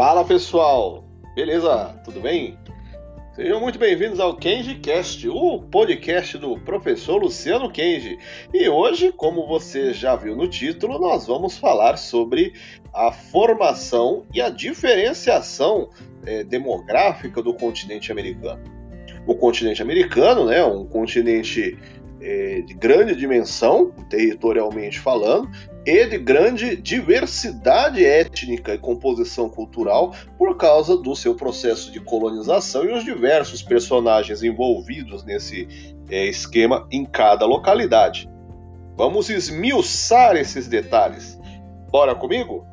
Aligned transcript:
Fala 0.00 0.24
pessoal, 0.24 1.04
beleza? 1.34 2.00
Tudo 2.06 2.22
bem? 2.22 2.58
Sejam 3.36 3.60
muito 3.60 3.78
bem-vindos 3.78 4.18
ao 4.18 4.34
Kenji 4.34 4.76
Cast, 4.76 5.28
o 5.28 5.60
podcast 5.60 6.38
do 6.38 6.58
professor 6.60 7.20
Luciano 7.20 7.70
Kenji. 7.70 8.16
E 8.50 8.66
hoje, 8.66 9.12
como 9.12 9.46
você 9.46 9.92
já 9.92 10.16
viu 10.16 10.34
no 10.34 10.48
título, 10.48 10.98
nós 10.98 11.26
vamos 11.26 11.58
falar 11.58 11.98
sobre 11.98 12.54
a 12.94 13.12
formação 13.12 14.24
e 14.32 14.40
a 14.40 14.48
diferenciação 14.48 15.90
é, 16.24 16.44
demográfica 16.44 17.42
do 17.42 17.52
continente 17.52 18.10
americano. 18.10 18.64
O 19.26 19.34
continente 19.34 19.82
americano, 19.82 20.46
né, 20.46 20.64
um 20.64 20.86
continente 20.86 21.76
é, 22.22 22.62
de 22.62 22.72
grande 22.72 23.14
dimensão, 23.14 23.90
territorialmente 24.08 24.98
falando, 24.98 25.50
e 25.84 26.06
de 26.06 26.18
grande 26.18 26.76
diversidade 26.76 28.04
étnica 28.04 28.74
e 28.74 28.78
composição 28.78 29.48
cultural 29.48 30.14
por 30.36 30.56
causa 30.56 30.96
do 30.96 31.14
seu 31.16 31.34
processo 31.34 31.90
de 31.90 32.00
colonização 32.00 32.84
e 32.84 32.92
os 32.92 33.04
diversos 33.04 33.62
personagens 33.62 34.42
envolvidos 34.42 35.24
nesse 35.24 35.66
é, 36.08 36.26
esquema 36.26 36.86
em 36.90 37.04
cada 37.04 37.46
localidade. 37.46 38.28
Vamos 38.96 39.30
esmiuçar 39.30 40.36
esses 40.36 40.68
detalhes. 40.68 41.38
Bora 41.90 42.14
comigo? 42.14 42.69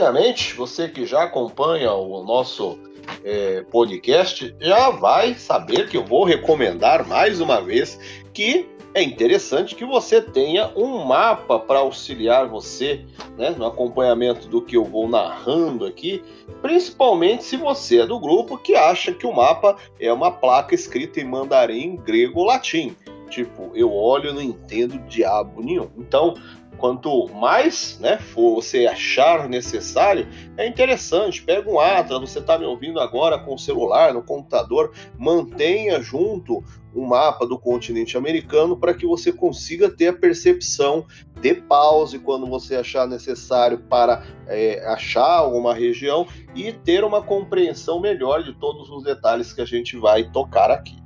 Primeiramente, 0.00 0.54
você 0.54 0.88
que 0.88 1.04
já 1.04 1.24
acompanha 1.24 1.92
o 1.92 2.24
nosso 2.24 2.78
é, 3.22 3.62
podcast 3.70 4.56
já 4.58 4.88
vai 4.88 5.34
saber 5.34 5.90
que 5.90 5.96
eu 5.98 6.02
vou 6.02 6.24
recomendar 6.24 7.06
mais 7.06 7.38
uma 7.38 7.60
vez 7.60 8.00
que 8.32 8.66
é 8.94 9.02
interessante 9.02 9.74
que 9.74 9.84
você 9.84 10.22
tenha 10.22 10.72
um 10.74 11.04
mapa 11.04 11.58
para 11.58 11.80
auxiliar 11.80 12.48
você 12.48 13.04
né, 13.36 13.50
no 13.50 13.66
acompanhamento 13.66 14.48
do 14.48 14.62
que 14.62 14.74
eu 14.74 14.86
vou 14.86 15.06
narrando 15.06 15.84
aqui, 15.84 16.24
principalmente 16.62 17.44
se 17.44 17.58
você 17.58 18.00
é 18.00 18.06
do 18.06 18.18
grupo 18.18 18.56
que 18.56 18.74
acha 18.74 19.12
que 19.12 19.26
o 19.26 19.36
mapa 19.36 19.76
é 20.00 20.10
uma 20.10 20.32
placa 20.32 20.74
escrita 20.74 21.20
em 21.20 21.24
mandarim, 21.24 21.96
grego 21.96 22.42
latim. 22.42 22.96
Tipo, 23.28 23.70
eu 23.74 23.94
olho 23.94 24.30
e 24.30 24.32
não 24.32 24.42
entendo 24.42 24.98
diabo 25.06 25.62
nenhum. 25.62 25.88
Então, 25.96 26.34
quanto 26.80 27.28
mais 27.28 27.98
né, 28.00 28.18
for 28.18 28.54
você 28.54 28.86
achar 28.86 29.48
necessário, 29.48 30.26
é 30.56 30.66
interessante. 30.66 31.42
Pega 31.42 31.70
um 31.70 31.78
Atlas, 31.78 32.30
você 32.30 32.38
está 32.38 32.58
me 32.58 32.64
ouvindo 32.64 32.98
agora 32.98 33.38
com 33.38 33.54
o 33.54 33.58
celular, 33.58 34.14
no 34.14 34.22
computador, 34.22 34.92
mantenha 35.18 36.00
junto 36.00 36.64
um 36.94 37.06
mapa 37.06 37.46
do 37.46 37.58
continente 37.58 38.16
americano 38.16 38.76
para 38.76 38.94
que 38.94 39.06
você 39.06 39.30
consiga 39.32 39.88
ter 39.88 40.08
a 40.08 40.12
percepção 40.12 41.06
de 41.40 41.54
pause 41.54 42.18
quando 42.18 42.46
você 42.46 42.74
achar 42.74 43.06
necessário 43.06 43.78
para 43.78 44.24
é, 44.48 44.84
achar 44.86 45.36
alguma 45.36 45.72
região 45.74 46.26
e 46.54 46.72
ter 46.72 47.04
uma 47.04 47.22
compreensão 47.22 48.00
melhor 48.00 48.42
de 48.42 48.54
todos 48.54 48.90
os 48.90 49.04
detalhes 49.04 49.52
que 49.52 49.60
a 49.60 49.66
gente 49.66 49.96
vai 49.96 50.24
tocar 50.24 50.70
aqui. 50.70 50.96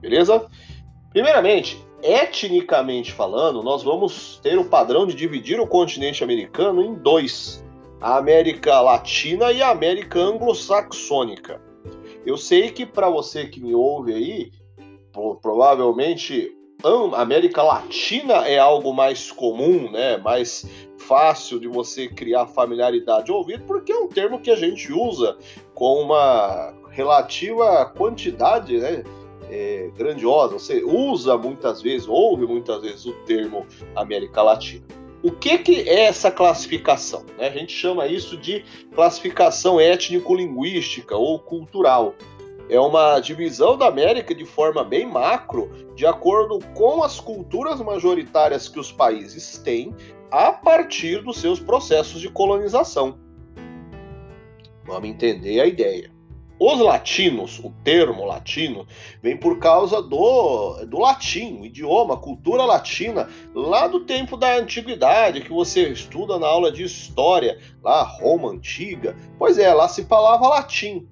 Beleza? 0.00 0.46
Primeiramente, 1.10 1.78
etnicamente 2.04 3.12
falando, 3.12 3.62
nós 3.62 3.82
vamos 3.82 4.38
ter 4.42 4.58
o 4.58 4.66
padrão 4.66 5.06
de 5.06 5.14
dividir 5.14 5.58
o 5.58 5.66
continente 5.66 6.22
americano 6.22 6.82
em 6.82 6.94
dois: 6.94 7.64
a 8.00 8.18
América 8.18 8.78
Latina 8.80 9.50
e 9.50 9.62
a 9.62 9.70
América 9.70 10.20
Anglo-Saxônica. 10.20 11.60
Eu 12.26 12.36
sei 12.36 12.70
que 12.70 12.84
para 12.84 13.08
você 13.08 13.46
que 13.46 13.60
me 13.60 13.74
ouve 13.74 14.12
aí, 14.12 14.50
provavelmente 15.40 16.52
a 17.14 17.22
América 17.22 17.62
Latina 17.62 18.46
é 18.46 18.58
algo 18.58 18.92
mais 18.92 19.30
comum, 19.30 19.90
né? 19.90 20.18
Mais 20.18 20.66
fácil 20.98 21.58
de 21.58 21.68
você 21.68 22.08
criar 22.08 22.46
familiaridade 22.46 23.32
ouvido, 23.32 23.64
porque 23.64 23.92
é 23.92 23.98
um 23.98 24.08
termo 24.08 24.38
que 24.38 24.50
a 24.50 24.56
gente 24.56 24.92
usa 24.92 25.36
com 25.74 26.02
uma 26.02 26.74
relativa 26.90 27.86
quantidade, 27.96 28.78
né? 28.78 29.02
É, 29.50 29.90
grandiosa. 29.96 30.54
Você 30.54 30.82
usa 30.82 31.36
muitas 31.36 31.82
vezes, 31.82 32.08
ouve 32.08 32.46
muitas 32.46 32.82
vezes 32.82 33.06
o 33.06 33.12
termo 33.24 33.66
América 33.94 34.42
Latina. 34.42 34.84
O 35.22 35.30
que, 35.30 35.56
que 35.58 35.88
é 35.88 36.04
essa 36.04 36.30
classificação? 36.30 37.24
Né? 37.38 37.48
A 37.48 37.50
gente 37.50 37.72
chama 37.72 38.06
isso 38.06 38.36
de 38.36 38.62
classificação 38.94 39.80
étnico-linguística 39.80 41.16
ou 41.16 41.38
cultural. 41.38 42.14
É 42.68 42.78
uma 42.78 43.20
divisão 43.20 43.76
da 43.76 43.86
América 43.86 44.34
de 44.34 44.44
forma 44.44 44.84
bem 44.84 45.06
macro, 45.06 45.70
de 45.94 46.06
acordo 46.06 46.58
com 46.74 47.02
as 47.02 47.20
culturas 47.20 47.80
majoritárias 47.80 48.68
que 48.68 48.78
os 48.78 48.90
países 48.92 49.58
têm 49.58 49.94
a 50.30 50.52
partir 50.52 51.22
dos 51.22 51.38
seus 51.38 51.60
processos 51.60 52.20
de 52.20 52.28
colonização. 52.28 53.18
Vamos 54.84 55.08
entender 55.08 55.60
a 55.60 55.66
ideia. 55.66 56.13
Os 56.66 56.80
latinos, 56.80 57.58
o 57.62 57.70
termo 57.84 58.24
latino, 58.24 58.86
vem 59.20 59.36
por 59.36 59.58
causa 59.58 60.00
do, 60.00 60.82
do 60.86 60.98
latim, 60.98 61.62
idioma, 61.62 62.16
cultura 62.16 62.64
latina, 62.64 63.28
lá 63.54 63.86
do 63.86 64.00
tempo 64.00 64.34
da 64.34 64.56
antiguidade, 64.56 65.42
que 65.42 65.52
você 65.52 65.90
estuda 65.90 66.38
na 66.38 66.46
aula 66.46 66.72
de 66.72 66.82
história, 66.82 67.60
lá 67.82 68.02
Roma 68.02 68.50
antiga. 68.50 69.14
Pois 69.38 69.58
é, 69.58 69.74
lá 69.74 69.86
se 69.88 70.04
falava 70.04 70.48
latim. 70.48 71.06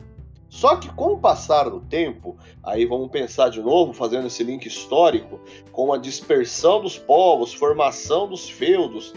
Só 0.49 0.77
que 0.77 0.89
com 0.89 1.12
o 1.12 1.19
passar 1.19 1.69
do 1.69 1.81
tempo, 1.81 2.39
aí 2.62 2.87
vamos 2.87 3.11
pensar 3.11 3.51
de 3.51 3.61
novo, 3.61 3.93
fazendo 3.93 4.29
esse 4.29 4.43
link 4.43 4.65
histórico, 4.65 5.39
com 5.71 5.93
a 5.93 5.99
dispersão 5.99 6.81
dos 6.81 6.97
povos, 6.97 7.53
formação 7.53 8.27
dos 8.27 8.49
feudos 8.49 9.12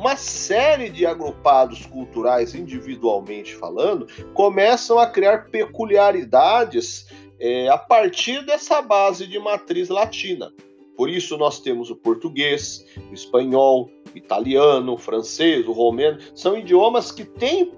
uma 0.00 0.16
série 0.16 0.88
de 0.88 1.04
agrupados 1.04 1.84
culturais, 1.84 2.54
individualmente 2.54 3.54
falando, 3.54 4.06
começam 4.32 4.98
a 4.98 5.06
criar 5.06 5.50
peculiaridades 5.50 7.06
é, 7.38 7.68
a 7.68 7.76
partir 7.76 8.42
dessa 8.46 8.80
base 8.80 9.26
de 9.26 9.38
matriz 9.38 9.90
latina. 9.90 10.50
Por 10.96 11.10
isso, 11.10 11.36
nós 11.36 11.60
temos 11.60 11.90
o 11.90 11.96
português, 11.96 12.82
o 13.10 13.12
espanhol, 13.12 13.90
o 14.14 14.16
italiano, 14.16 14.94
o 14.94 14.98
francês, 14.98 15.68
o 15.68 15.72
romeno, 15.72 16.18
são 16.34 16.56
idiomas 16.56 17.12
que 17.12 17.26
têm 17.26 17.74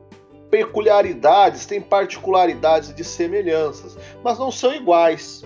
peculiaridades, 0.48 1.66
têm 1.66 1.80
particularidades 1.80 2.94
de 2.94 3.02
semelhanças, 3.02 3.98
mas 4.22 4.38
não 4.38 4.52
são 4.52 4.72
iguais. 4.72 5.44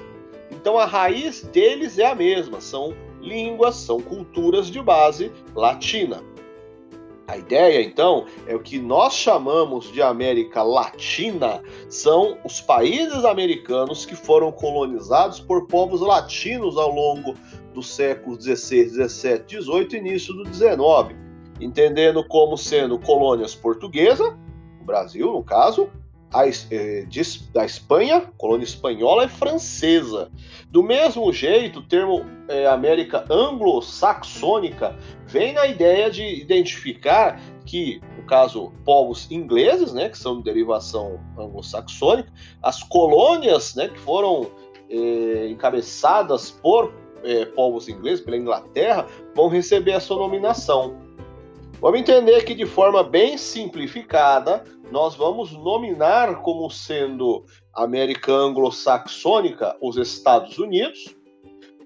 Então, 0.51 0.77
a 0.77 0.85
raiz 0.85 1.41
deles 1.41 1.99
é 1.99 2.05
a 2.05 2.15
mesma, 2.15 2.61
são 2.61 2.95
línguas, 3.19 3.77
são 3.77 3.99
culturas 3.99 4.71
de 4.71 4.83
base 4.83 5.33
latina. 5.55 6.23
A 7.29 7.37
ideia, 7.37 7.83
então, 7.83 8.27
é 8.47 8.55
o 8.55 8.61
que 8.61 8.79
nós 8.79 9.15
chamamos 9.15 9.91
de 9.93 10.01
América 10.01 10.63
Latina 10.63 11.61
são 11.89 12.39
os 12.45 12.61
países 12.61 13.25
americanos 13.25 14.07
que 14.07 14.15
foram 14.15 14.53
colonizados 14.53 15.41
por 15.41 15.67
povos 15.67 16.01
latinos 16.01 16.77
ao 16.77 16.95
longo 16.95 17.35
dos 17.75 17.89
séculos 17.89 18.45
16, 18.45 18.93
17, 18.93 19.45
18 19.57 19.97
e 19.97 19.99
início 19.99 20.35
do 20.35 20.45
19, 20.45 21.17
entendendo 21.61 22.23
como 22.29 22.57
sendo 22.57 22.97
colônias 22.99 23.57
portuguesa, 23.57 24.39
o 24.81 24.85
Brasil 24.85 25.33
no 25.33 25.43
caso, 25.43 25.91
a, 26.33 26.47
eh, 26.47 27.07
da 27.53 27.65
Espanha, 27.65 28.23
colônia 28.37 28.65
espanhola 28.65 29.25
e 29.25 29.29
francesa. 29.29 30.31
Do 30.71 30.83
mesmo 30.83 31.33
jeito, 31.33 31.79
o 31.79 31.83
termo 31.83 32.25
eh, 32.49 32.67
América 32.67 33.25
anglo-saxônica 33.31 34.97
vem 35.27 35.53
na 35.53 35.67
ideia 35.67 36.11
de 36.11 36.23
identificar 36.41 37.41
que, 37.65 38.01
no 38.17 38.25
caso, 38.25 38.73
povos 38.85 39.31
ingleses, 39.31 39.93
né, 39.93 40.09
que 40.09 40.19
são 40.19 40.39
de 40.39 40.45
derivação 40.45 41.21
anglo-saxônica, 41.39 42.33
as 42.63 42.83
colônias 42.83 43.75
né, 43.75 43.89
que 43.89 43.99
foram 44.01 44.51
eh, 44.91 45.49
encabeçadas 45.49 46.51
por 46.51 46.93
povos 47.57 47.89
ingleses, 47.89 48.25
pela 48.25 48.37
Inglaterra, 48.37 49.05
vão 49.35 49.49
receber 49.49 49.93
essa 49.93 50.15
nominação. 50.15 51.06
Vamos 51.81 52.01
entender 52.01 52.45
que, 52.45 52.55
de 52.55 52.65
forma 52.65 53.03
bem 53.03 53.37
simplificada, 53.37 54.65
nós 54.91 55.15
vamos 55.15 55.53
nominar 55.53 56.43
como 56.43 56.71
sendo 56.71 57.45
América 57.75 58.33
Anglo-Saxônica 58.33 59.77
os 59.81 59.97
Estados 59.97 60.59
Unidos, 60.59 61.15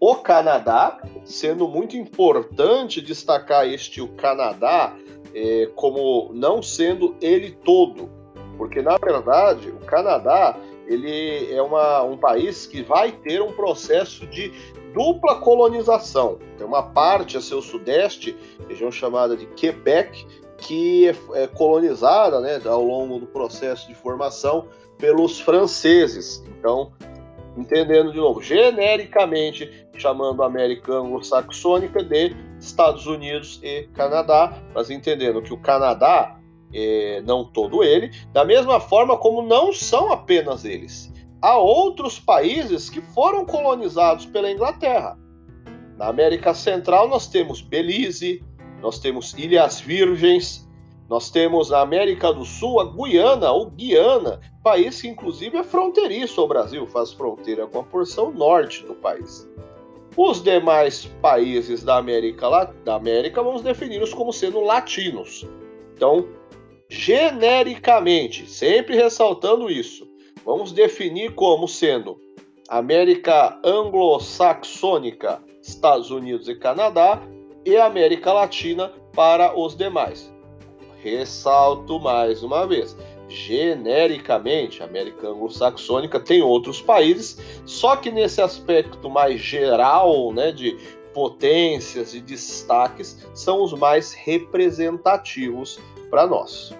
o 0.00 0.14
Canadá, 0.16 1.00
sendo 1.24 1.68
muito 1.68 1.96
importante 1.96 3.02
destacar 3.02 3.66
este 3.66 4.00
o 4.00 4.08
Canadá 4.08 4.96
é, 5.34 5.68
como 5.74 6.30
não 6.32 6.62
sendo 6.62 7.16
ele 7.20 7.50
todo, 7.50 8.08
porque 8.56 8.80
na 8.80 8.96
verdade 8.96 9.68
o 9.68 9.78
Canadá 9.80 10.56
ele 10.86 11.52
é 11.52 11.60
uma, 11.60 12.02
um 12.02 12.16
país 12.16 12.66
que 12.66 12.82
vai 12.82 13.12
ter 13.12 13.42
um 13.42 13.52
processo 13.52 14.26
de 14.26 14.52
dupla 14.92 15.36
colonização. 15.36 16.38
Tem 16.56 16.66
uma 16.66 16.82
parte 16.82 17.36
a 17.36 17.40
seu 17.40 17.62
sudeste, 17.62 18.36
região 18.68 18.90
chamada 18.90 19.36
de 19.36 19.46
Quebec, 19.46 20.26
que 20.58 21.08
é, 21.08 21.42
é 21.42 21.46
colonizada 21.46 22.40
né, 22.40 22.60
ao 22.64 22.82
longo 22.82 23.18
do 23.18 23.26
processo 23.26 23.88
de 23.88 23.94
formação 23.94 24.66
pelos 24.98 25.40
franceses. 25.40 26.44
Então, 26.58 26.92
entendendo 27.56 28.12
de 28.12 28.18
novo, 28.18 28.42
genericamente 28.42 29.88
chamando 29.96 30.42
a 30.42 30.46
América 30.46 30.92
anglo-saxônica 30.92 32.02
de 32.02 32.34
Estados 32.58 33.06
Unidos 33.06 33.60
e 33.62 33.84
Canadá, 33.94 34.58
mas 34.74 34.90
entendendo 34.90 35.42
que 35.42 35.52
o 35.52 35.58
Canadá, 35.58 36.38
é, 36.72 37.22
não 37.26 37.44
todo 37.44 37.82
ele, 37.82 38.10
da 38.32 38.44
mesma 38.44 38.80
forma 38.80 39.16
como 39.16 39.42
não 39.42 39.72
são 39.72 40.12
apenas 40.12 40.64
eles. 40.64 41.09
Há 41.42 41.56
outros 41.56 42.18
países 42.18 42.90
que 42.90 43.00
foram 43.00 43.46
colonizados 43.46 44.26
pela 44.26 44.50
Inglaterra. 44.50 45.18
Na 45.96 46.08
América 46.08 46.52
Central 46.52 47.08
nós 47.08 47.28
temos 47.28 47.62
Belize, 47.62 48.44
nós 48.82 48.98
temos 48.98 49.32
Ilhas 49.34 49.80
Virgens, 49.80 50.68
nós 51.08 51.30
temos 51.30 51.70
na 51.70 51.80
América 51.80 52.32
do 52.32 52.44
Sul 52.44 52.78
a 52.78 52.84
Guiana 52.84 53.50
ou 53.52 53.70
Guiana, 53.70 54.40
país 54.62 55.00
que 55.00 55.08
inclusive 55.08 55.56
é 55.56 55.64
fronteiriço 55.64 56.40
ao 56.40 56.48
Brasil, 56.48 56.86
faz 56.86 57.12
fronteira 57.12 57.66
com 57.66 57.80
a 57.80 57.84
porção 57.84 58.30
norte 58.30 58.84
do 58.84 58.94
país. 58.94 59.48
Os 60.16 60.42
demais 60.42 61.06
países 61.22 61.82
da 61.82 61.96
América, 61.96 62.48
da 62.84 62.96
América 62.96 63.42
vamos 63.42 63.62
defini-los 63.62 64.12
como 64.12 64.32
sendo 64.32 64.60
latinos. 64.60 65.46
Então, 65.94 66.28
genericamente, 66.88 68.48
sempre 68.48 68.96
ressaltando 68.96 69.70
isso, 69.70 70.09
vamos 70.44 70.72
definir 70.72 71.34
como 71.34 71.68
sendo 71.68 72.18
América 72.68 73.58
anglo-saxônica, 73.64 75.42
Estados 75.62 76.10
Unidos 76.10 76.48
e 76.48 76.54
Canadá, 76.54 77.20
e 77.64 77.76
América 77.76 78.32
Latina 78.32 78.92
para 79.12 79.58
os 79.58 79.76
demais. 79.76 80.32
Ressalto 81.02 81.98
mais 81.98 82.42
uma 82.42 82.66
vez, 82.66 82.96
genericamente, 83.28 84.82
América 84.82 85.28
anglo-saxônica 85.28 86.20
tem 86.20 86.42
outros 86.42 86.80
países, 86.80 87.38
só 87.64 87.96
que 87.96 88.10
nesse 88.10 88.40
aspecto 88.40 89.08
mais 89.08 89.40
geral, 89.40 90.32
né, 90.32 90.52
de 90.52 90.76
potências 91.14 92.14
e 92.14 92.20
destaques, 92.20 93.26
são 93.34 93.62
os 93.62 93.72
mais 93.72 94.12
representativos 94.12 95.78
para 96.08 96.26
nós. 96.26 96.74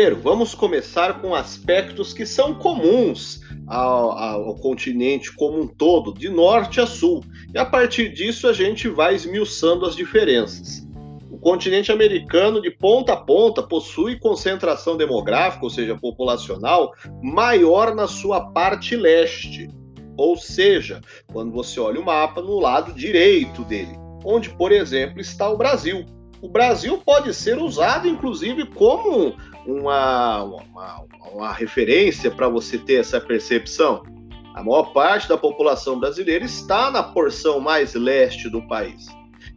Primeiro, 0.00 0.22
vamos 0.22 0.54
começar 0.54 1.20
com 1.20 1.34
aspectos 1.34 2.14
que 2.14 2.24
são 2.24 2.54
comuns 2.54 3.42
ao, 3.66 4.12
ao, 4.12 4.54
continente 4.54 5.30
como 5.30 5.60
um 5.60 5.66
todo, 5.66 6.14
de 6.14 6.30
norte 6.30 6.80
a 6.80 6.86
sul, 6.86 7.22
e 7.52 7.58
a 7.58 7.66
partir 7.66 8.08
disso 8.08 8.48
a 8.48 8.54
gente 8.54 8.88
vai 8.88 9.14
esmiuçando 9.14 9.84
as 9.84 9.94
diferenças. 9.94 10.88
O 11.30 11.38
continente 11.38 11.92
americano, 11.92 12.62
de 12.62 12.70
ponta 12.70 13.12
a 13.12 13.16
ponta, 13.18 13.62
possui 13.62 14.18
concentração 14.18 14.96
demográfica, 14.96 15.64
ou 15.64 15.70
seja, 15.70 15.94
populacional, 15.94 16.94
maior 17.22 17.94
na 17.94 18.06
sua 18.06 18.40
parte 18.52 18.96
leste, 18.96 19.68
ou 20.16 20.34
seja, 20.34 21.02
quando 21.30 21.52
você 21.52 21.78
olha 21.78 22.00
o 22.00 22.06
mapa 22.06 22.40
no 22.40 22.58
lado 22.58 22.94
direito 22.94 23.64
dele, 23.64 23.92
onde, 24.24 24.48
por 24.48 24.72
exemplo, 24.72 25.20
está 25.20 25.50
o 25.50 25.58
Brasil. 25.58 26.06
O 26.42 26.48
Brasil 26.48 26.96
pode 27.04 27.34
ser 27.34 27.58
usado, 27.58 28.08
inclusive, 28.08 28.64
como 28.64 29.36
uma, 29.66 30.42
uma, 30.42 31.04
uma 31.32 31.52
referência 31.52 32.30
para 32.30 32.48
você 32.48 32.78
ter 32.78 32.94
essa 32.94 33.20
percepção. 33.20 34.02
A 34.54 34.62
maior 34.62 34.92
parte 34.92 35.28
da 35.28 35.36
população 35.36 35.98
brasileira 35.98 36.44
está 36.44 36.90
na 36.90 37.02
porção 37.02 37.60
mais 37.60 37.94
leste 37.94 38.48
do 38.48 38.66
país. 38.66 39.06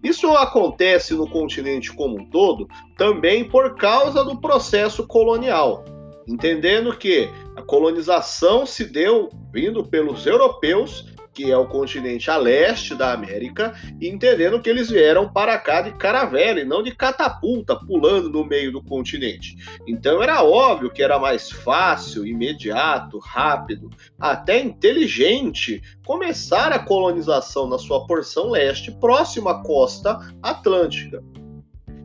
Isso 0.04 0.30
acontece 0.32 1.14
no 1.14 1.30
continente 1.30 1.92
como 1.94 2.20
um 2.20 2.26
todo 2.26 2.68
também 2.98 3.44
por 3.48 3.76
causa 3.76 4.24
do 4.24 4.40
processo 4.40 5.08
colonial, 5.08 5.84
entendendo 6.28 6.96
que 6.96 7.30
a 7.56 7.62
colonização 7.62 8.66
se 8.66 8.86
deu 8.86 9.30
vindo 9.52 9.84
pelos 9.84 10.26
europeus 10.26 11.12
que 11.33 11.51
é 11.51 11.57
o 11.57 11.68
continente 11.68 12.30
a 12.30 12.38
leste 12.38 12.95
da 12.95 13.12
América, 13.12 13.74
entendendo 14.00 14.62
que 14.62 14.69
eles 14.69 14.89
vieram 14.89 15.27
para 15.27 15.57
cá 15.57 15.81
de 15.81 15.91
caravela 15.94 16.59
e 16.59 16.65
não 16.65 16.83
de 16.83 16.95
catapulta 16.95 17.75
pulando 17.75 18.30
no 18.30 18.45
meio 18.45 18.71
do 18.71 18.83
continente. 18.83 19.56
Então 19.88 20.21
era 20.21 20.44
óbvio 20.44 20.91
que 20.91 21.01
era 21.01 21.18
mais 21.18 21.50
fácil, 21.50 22.25
imediato, 22.25 23.18
rápido, 23.18 23.89
até 24.19 24.59
inteligente 24.59 25.81
começar 26.06 26.71
a 26.71 26.80
colonização 26.80 27.68
na 27.68 27.77
sua 27.77 28.06
porção 28.06 28.51
leste, 28.51 28.91
próxima 28.91 29.51
à 29.51 29.63
costa 29.63 30.19
atlântica. 30.41 31.24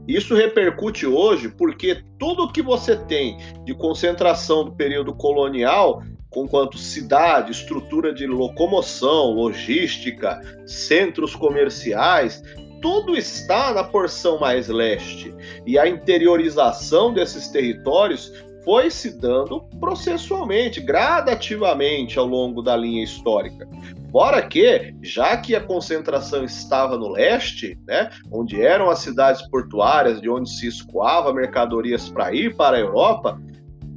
Isso 0.08 0.34
repercute 0.34 1.06
hoje 1.06 1.50
porque 1.50 2.02
tudo 2.18 2.50
que 2.50 2.62
você 2.62 2.96
tem 2.96 3.36
de 3.66 3.74
concentração 3.74 4.64
do 4.64 4.72
período 4.72 5.14
colonial 5.14 6.02
quanto 6.30 6.78
cidade, 6.78 7.52
estrutura 7.52 8.12
de 8.12 8.26
locomoção, 8.26 9.32
logística, 9.32 10.40
centros 10.66 11.34
comerciais, 11.34 12.42
tudo 12.80 13.16
está 13.16 13.72
na 13.72 13.84
porção 13.84 14.38
mais 14.38 14.68
leste. 14.68 15.34
E 15.66 15.78
a 15.78 15.88
interiorização 15.88 17.12
desses 17.12 17.48
territórios 17.48 18.32
foi 18.64 18.90
se 18.90 19.18
dando 19.18 19.62
processualmente, 19.80 20.80
gradativamente 20.80 22.18
ao 22.18 22.26
longo 22.26 22.60
da 22.60 22.76
linha 22.76 23.02
histórica. 23.02 23.66
Fora 24.12 24.42
que, 24.42 24.94
já 25.02 25.36
que 25.36 25.54
a 25.54 25.60
concentração 25.60 26.44
estava 26.44 26.96
no 26.96 27.08
leste, 27.08 27.78
né, 27.86 28.10
onde 28.30 28.60
eram 28.60 28.90
as 28.90 29.00
cidades 29.00 29.42
portuárias, 29.48 30.20
de 30.20 30.30
onde 30.30 30.50
se 30.50 30.66
escoava 30.66 31.32
mercadorias 31.32 32.08
para 32.08 32.34
ir 32.34 32.56
para 32.56 32.76
a 32.76 32.80
Europa, 32.80 33.40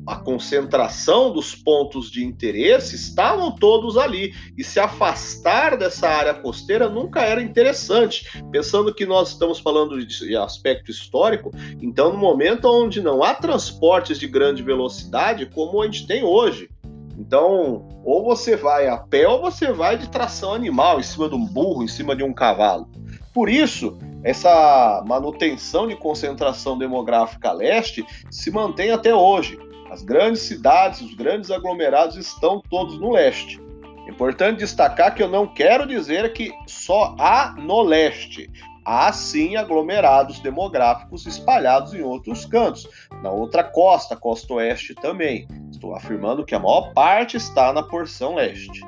a 0.05 0.15
concentração 0.15 1.31
dos 1.31 1.53
pontos 1.55 2.09
de 2.09 2.23
interesse 2.25 2.95
estavam 2.95 3.51
todos 3.51 3.97
ali 3.97 4.33
e 4.57 4.63
se 4.63 4.79
afastar 4.79 5.77
dessa 5.77 6.07
área 6.07 6.33
costeira 6.33 6.89
nunca 6.89 7.21
era 7.21 7.41
interessante. 7.41 8.41
Pensando 8.51 8.93
que 8.93 9.05
nós 9.05 9.29
estamos 9.29 9.59
falando 9.59 10.03
de 10.03 10.35
aspecto 10.35 10.89
histórico, 10.89 11.51
então 11.81 12.11
no 12.11 12.17
momento 12.17 12.65
onde 12.65 13.01
não 13.01 13.23
há 13.23 13.33
transportes 13.33 14.19
de 14.19 14.27
grande 14.27 14.63
velocidade 14.63 15.45
como 15.45 15.81
a 15.81 15.85
gente 15.85 16.07
tem 16.07 16.23
hoje, 16.23 16.69
então, 17.17 17.87
ou 18.03 18.23
você 18.23 18.55
vai 18.55 18.87
a 18.87 18.97
pé 18.97 19.27
ou 19.27 19.39
você 19.39 19.71
vai 19.71 19.95
de 19.95 20.09
tração 20.09 20.55
animal, 20.55 20.99
em 20.99 21.03
cima 21.03 21.29
de 21.29 21.35
um 21.35 21.45
burro, 21.45 21.83
em 21.83 21.87
cima 21.87 22.15
de 22.15 22.23
um 22.23 22.33
cavalo. 22.33 22.89
Por 23.31 23.47
isso, 23.47 23.97
essa 24.23 25.03
manutenção 25.07 25.87
de 25.87 25.95
concentração 25.95 26.77
demográfica 26.77 27.51
leste 27.51 28.03
se 28.29 28.49
mantém 28.49 28.91
até 28.91 29.13
hoje. 29.13 29.59
As 29.91 30.01
grandes 30.03 30.43
cidades, 30.43 31.01
os 31.01 31.13
grandes 31.13 31.51
aglomerados 31.51 32.15
estão 32.15 32.61
todos 32.69 32.97
no 32.97 33.11
leste. 33.11 33.61
Importante 34.07 34.59
destacar 34.59 35.13
que 35.13 35.21
eu 35.21 35.27
não 35.27 35.45
quero 35.45 35.85
dizer 35.85 36.31
que 36.31 36.49
só 36.65 37.13
há 37.19 37.53
no 37.57 37.81
leste. 37.81 38.49
Há 38.85 39.11
sim 39.11 39.57
aglomerados 39.57 40.39
demográficos 40.39 41.25
espalhados 41.25 41.93
em 41.93 42.01
outros 42.01 42.45
cantos, 42.45 42.87
na 43.21 43.31
outra 43.31 43.65
costa, 43.65 44.15
costa 44.15 44.53
oeste 44.53 44.95
também. 44.95 45.45
Estou 45.69 45.93
afirmando 45.93 46.45
que 46.45 46.55
a 46.55 46.59
maior 46.59 46.93
parte 46.93 47.35
está 47.35 47.73
na 47.73 47.83
porção 47.83 48.35
leste. 48.35 48.81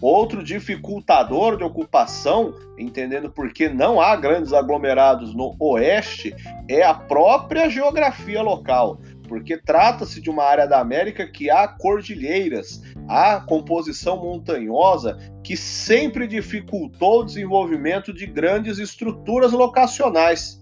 Outro 0.00 0.44
dificultador 0.44 1.56
de 1.56 1.64
ocupação, 1.64 2.54
entendendo 2.78 3.28
por 3.28 3.52
que 3.52 3.68
não 3.68 4.00
há 4.00 4.14
grandes 4.14 4.52
aglomerados 4.52 5.34
no 5.34 5.56
oeste, 5.58 6.32
é 6.68 6.84
a 6.84 6.94
própria 6.94 7.68
geografia 7.68 8.40
local 8.40 9.00
porque 9.28 9.56
trata-se 9.56 10.20
de 10.20 10.30
uma 10.30 10.42
área 10.42 10.66
da 10.66 10.80
América 10.80 11.26
que 11.26 11.50
há 11.50 11.68
cordilheiras, 11.68 12.82
há 13.06 13.40
composição 13.40 14.16
montanhosa 14.16 15.18
que 15.44 15.56
sempre 15.56 16.26
dificultou 16.26 17.20
o 17.20 17.24
desenvolvimento 17.24 18.12
de 18.12 18.26
grandes 18.26 18.78
estruturas 18.78 19.52
locacionais. 19.52 20.60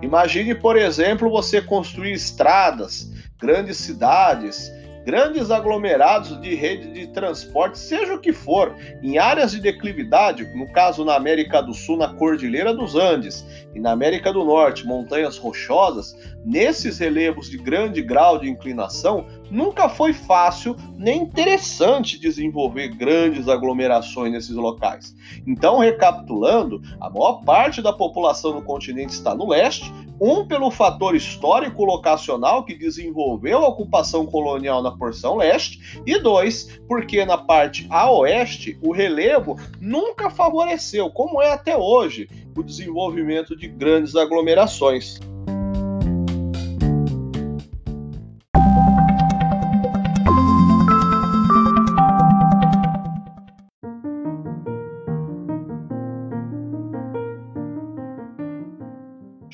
Imagine, 0.00 0.54
por 0.54 0.76
exemplo, 0.76 1.28
você 1.28 1.60
construir 1.60 2.12
estradas, 2.12 3.12
grandes 3.38 3.76
cidades, 3.76 4.70
grandes 5.04 5.50
aglomerados 5.50 6.40
de 6.40 6.54
rede 6.54 6.92
de 6.92 7.06
transporte, 7.08 7.78
seja 7.78 8.14
o 8.14 8.20
que 8.20 8.32
for, 8.32 8.74
em 9.02 9.18
áreas 9.18 9.52
de 9.52 9.60
declividade, 9.60 10.44
no 10.54 10.70
caso 10.72 11.04
na 11.04 11.14
América 11.14 11.60
do 11.62 11.72
Sul, 11.72 11.96
na 11.96 12.14
Cordilheira 12.14 12.74
dos 12.74 12.94
Andes, 12.94 13.46
e 13.74 13.80
na 13.80 13.92
América 13.92 14.32
do 14.32 14.44
Norte, 14.44 14.86
montanhas 14.86 15.38
rochosas, 15.38 16.16
nesses 16.44 16.98
relevos 16.98 17.50
de 17.50 17.58
grande 17.58 18.02
grau 18.02 18.38
de 18.38 18.48
inclinação, 18.48 19.26
nunca 19.50 19.88
foi 19.88 20.12
fácil 20.12 20.76
nem 20.96 21.22
interessante 21.22 22.18
desenvolver 22.18 22.88
grandes 22.88 23.48
aglomerações 23.48 24.32
nesses 24.32 24.54
locais. 24.54 25.14
Então, 25.46 25.78
recapitulando, 25.78 26.80
a 27.00 27.10
maior 27.10 27.42
parte 27.44 27.82
da 27.82 27.92
população 27.92 28.54
no 28.54 28.62
continente 28.62 29.12
está 29.12 29.34
no 29.34 29.48
leste, 29.48 29.92
Um, 30.22 30.46
pelo 30.46 30.70
fator 30.70 31.16
histórico 31.16 31.82
locacional 31.82 32.62
que 32.62 32.76
desenvolveu 32.76 33.64
a 33.64 33.68
ocupação 33.68 34.26
colonial 34.26 34.82
na 34.82 34.90
porção 34.90 35.38
leste, 35.38 36.02
e 36.04 36.18
dois, 36.18 36.78
porque 36.86 37.24
na 37.24 37.38
parte 37.38 37.86
a 37.88 38.10
oeste 38.10 38.78
o 38.82 38.92
relevo 38.92 39.56
nunca 39.80 40.28
favoreceu, 40.28 41.08
como 41.08 41.40
é 41.40 41.50
até 41.52 41.74
hoje, 41.74 42.28
o 42.54 42.62
desenvolvimento 42.62 43.56
de 43.56 43.66
grandes 43.66 44.14
aglomerações. 44.14 45.18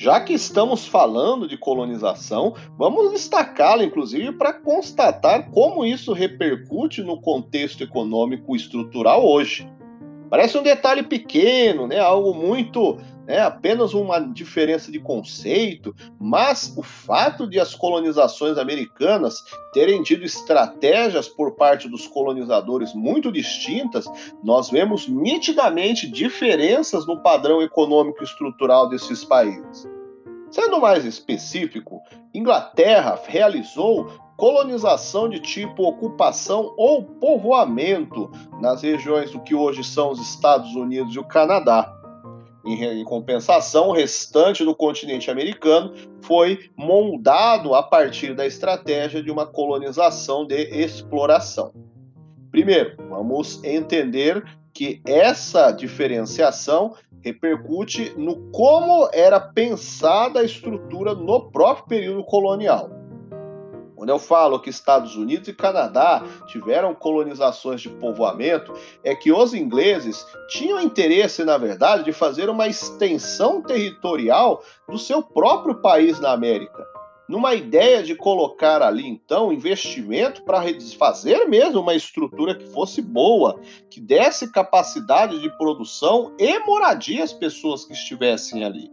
Já 0.07 0.21
que 0.21 0.31
estamos 0.31 0.87
falando 0.87 1.49
de 1.49 1.57
colonização, 1.57 2.53
vamos 2.77 3.11
destacá-la, 3.11 3.83
inclusive, 3.83 4.31
para 4.31 4.53
constatar 4.53 5.51
como 5.51 5.85
isso 5.85 6.13
repercute 6.13 7.03
no 7.03 7.19
contexto 7.19 7.83
econômico 7.83 8.55
estrutural 8.55 9.27
hoje. 9.27 9.69
Parece 10.29 10.57
um 10.57 10.63
detalhe 10.63 11.03
pequeno, 11.03 11.87
né? 11.87 11.99
algo 11.99 12.33
muito. 12.33 12.97
Né? 13.27 13.41
apenas 13.41 13.93
uma 13.93 14.19
diferença 14.19 14.89
de 14.89 14.97
conceito, 15.01 15.93
mas 16.17 16.73
o 16.77 16.81
fato 16.81 17.45
de 17.45 17.59
as 17.59 17.75
colonizações 17.75 18.57
americanas 18.57 19.43
terem 19.73 20.01
tido 20.01 20.23
estratégias 20.23 21.27
por 21.27 21.57
parte 21.57 21.89
dos 21.89 22.07
colonizadores 22.07 22.93
muito 22.93 23.29
distintas, 23.29 24.05
nós 24.41 24.69
vemos 24.69 25.09
nitidamente 25.09 26.09
diferenças 26.09 27.05
no 27.05 27.21
padrão 27.21 27.61
econômico 27.61 28.23
estrutural 28.23 28.87
desses 28.87 29.25
países. 29.25 29.96
Sendo 30.49 30.79
mais 30.79 31.05
específico, 31.05 32.01
Inglaterra 32.33 33.19
realizou 33.27 34.09
colonização 34.37 35.27
de 35.27 35.39
tipo 35.39 35.83
ocupação 35.83 36.73
ou 36.77 37.03
povoamento 37.03 38.29
nas 38.61 38.83
regiões 38.83 39.31
do 39.31 39.39
que 39.41 39.55
hoje 39.55 39.83
são 39.83 40.11
os 40.11 40.21
Estados 40.21 40.73
Unidos 40.75 41.15
e 41.15 41.19
o 41.19 41.23
Canadá. 41.23 41.93
Em, 42.63 43.03
compensação, 43.05 43.89
o 43.89 43.93
restante 43.93 44.63
do 44.65 44.75
continente 44.75 45.31
americano 45.31 45.93
foi 46.21 46.69
moldado 46.75 47.73
a 47.73 47.81
partir 47.81 48.35
da 48.35 48.45
estratégia 48.45 49.23
de 49.23 49.31
uma 49.31 49.45
colonização 49.45 50.45
de 50.45 50.63
exploração. 50.75 51.73
Primeiro, 52.51 52.97
vamos 53.09 53.63
entender 53.63 54.43
que 54.73 55.01
essa 55.05 55.71
diferenciação 55.71 56.93
repercute 57.27 58.13
no 58.17 58.37
como 58.51 59.09
era 59.11 59.39
pensada 59.39 60.39
a 60.39 60.43
estrutura 60.43 61.13
no 61.13 61.49
próprio 61.51 61.87
período 61.87 62.23
colonial. 62.23 62.89
Quando 63.95 64.09
eu 64.09 64.19
falo 64.19 64.59
que 64.59 64.69
Estados 64.69 65.15
Unidos 65.15 65.47
e 65.47 65.53
Canadá 65.53 66.23
tiveram 66.45 66.93
colonizações 66.93 67.81
de 67.81 67.89
povoamento, 67.89 68.71
é 69.03 69.15
que 69.15 69.31
os 69.31 69.53
ingleses 69.53 70.25
tinham 70.47 70.79
interesse, 70.79 71.43
na 71.43 71.57
verdade, 71.57 72.03
de 72.03 72.13
fazer 72.13 72.47
uma 72.47 72.67
extensão 72.67 73.61
territorial 73.61 74.63
do 74.87 74.99
seu 74.99 75.23
próprio 75.23 75.75
país 75.75 76.19
na 76.19 76.31
América 76.31 76.96
numa 77.27 77.53
ideia 77.53 78.01
de 78.01 78.15
colocar 78.15 78.81
ali 78.81 79.07
então 79.07 79.51
investimento 79.51 80.43
para 80.43 80.63
fazer 80.97 81.45
mesmo 81.47 81.81
uma 81.81 81.93
estrutura 81.93 82.55
que 82.55 82.65
fosse 82.67 83.01
boa, 83.01 83.59
que 83.89 83.99
desse 83.99 84.51
capacidade 84.51 85.39
de 85.39 85.49
produção 85.57 86.33
e 86.39 86.59
moradia 86.59 87.23
às 87.23 87.33
pessoas 87.33 87.85
que 87.85 87.93
estivessem 87.93 88.63
ali. 88.63 88.91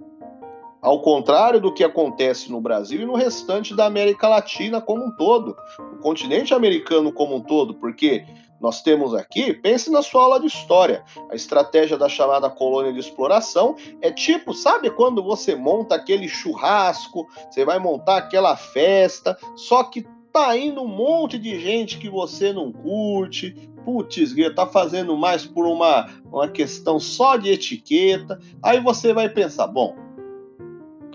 Ao 0.82 1.00
contrário 1.00 1.60
do 1.60 1.72
que 1.72 1.82
acontece 1.82 2.52
no 2.52 2.60
Brasil 2.60 3.00
e 3.00 3.06
no 3.06 3.14
restante 3.14 3.74
da 3.74 3.86
América 3.86 4.28
Latina 4.28 4.82
como 4.82 5.06
um 5.06 5.10
todo, 5.12 5.56
o 5.94 5.96
continente 5.96 6.52
americano 6.52 7.10
como 7.10 7.36
um 7.36 7.40
todo, 7.40 7.72
porque 7.72 8.26
nós 8.60 8.82
temos 8.82 9.14
aqui, 9.14 9.52
pense 9.52 9.90
na 9.90 10.02
sua 10.02 10.24
aula 10.24 10.40
de 10.40 10.46
história. 10.46 11.04
A 11.30 11.34
estratégia 11.34 11.98
da 11.98 12.08
chamada 12.08 12.48
colônia 12.48 12.92
de 12.92 12.98
exploração 12.98 13.76
é 14.00 14.10
tipo, 14.10 14.54
sabe 14.54 14.90
quando 14.90 15.22
você 15.22 15.54
monta 15.54 15.94
aquele 15.94 16.28
churrasco, 16.28 17.26
você 17.50 17.64
vai 17.64 17.78
montar 17.78 18.18
aquela 18.18 18.56
festa, 18.56 19.36
só 19.54 19.84
que 19.84 20.06
tá 20.32 20.56
indo 20.56 20.82
um 20.82 20.88
monte 20.88 21.38
de 21.38 21.60
gente 21.60 21.98
que 21.98 22.10
você 22.10 22.52
não 22.52 22.72
curte. 22.72 23.70
Putz, 23.84 24.34
tá 24.56 24.66
fazendo 24.66 25.16
mais 25.16 25.44
por 25.44 25.66
uma, 25.66 26.08
uma 26.24 26.48
questão 26.48 26.98
só 26.98 27.36
de 27.36 27.50
etiqueta. 27.50 28.40
Aí 28.62 28.80
você 28.80 29.12
vai 29.12 29.28
pensar, 29.28 29.66
bom, 29.66 29.94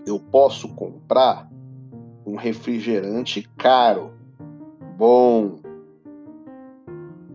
eu 0.06 0.20
posso 0.20 0.70
comprar 0.70 1.50
um 2.26 2.36
refrigerante 2.36 3.50
caro, 3.58 4.14
bom, 4.98 5.60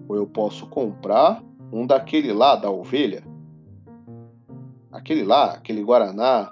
ou 0.09 0.17
eu 0.17 0.27
posso 0.27 0.67
comprar 0.67 1.43
um 1.73 1.87
daquele 1.87 2.33
lá 2.33 2.57
da 2.57 2.71
ovelha. 2.71 3.23
Aquele 4.93 5.25
lá, 5.25 5.53
aquele 5.53 5.83
Guaraná, 5.83 6.49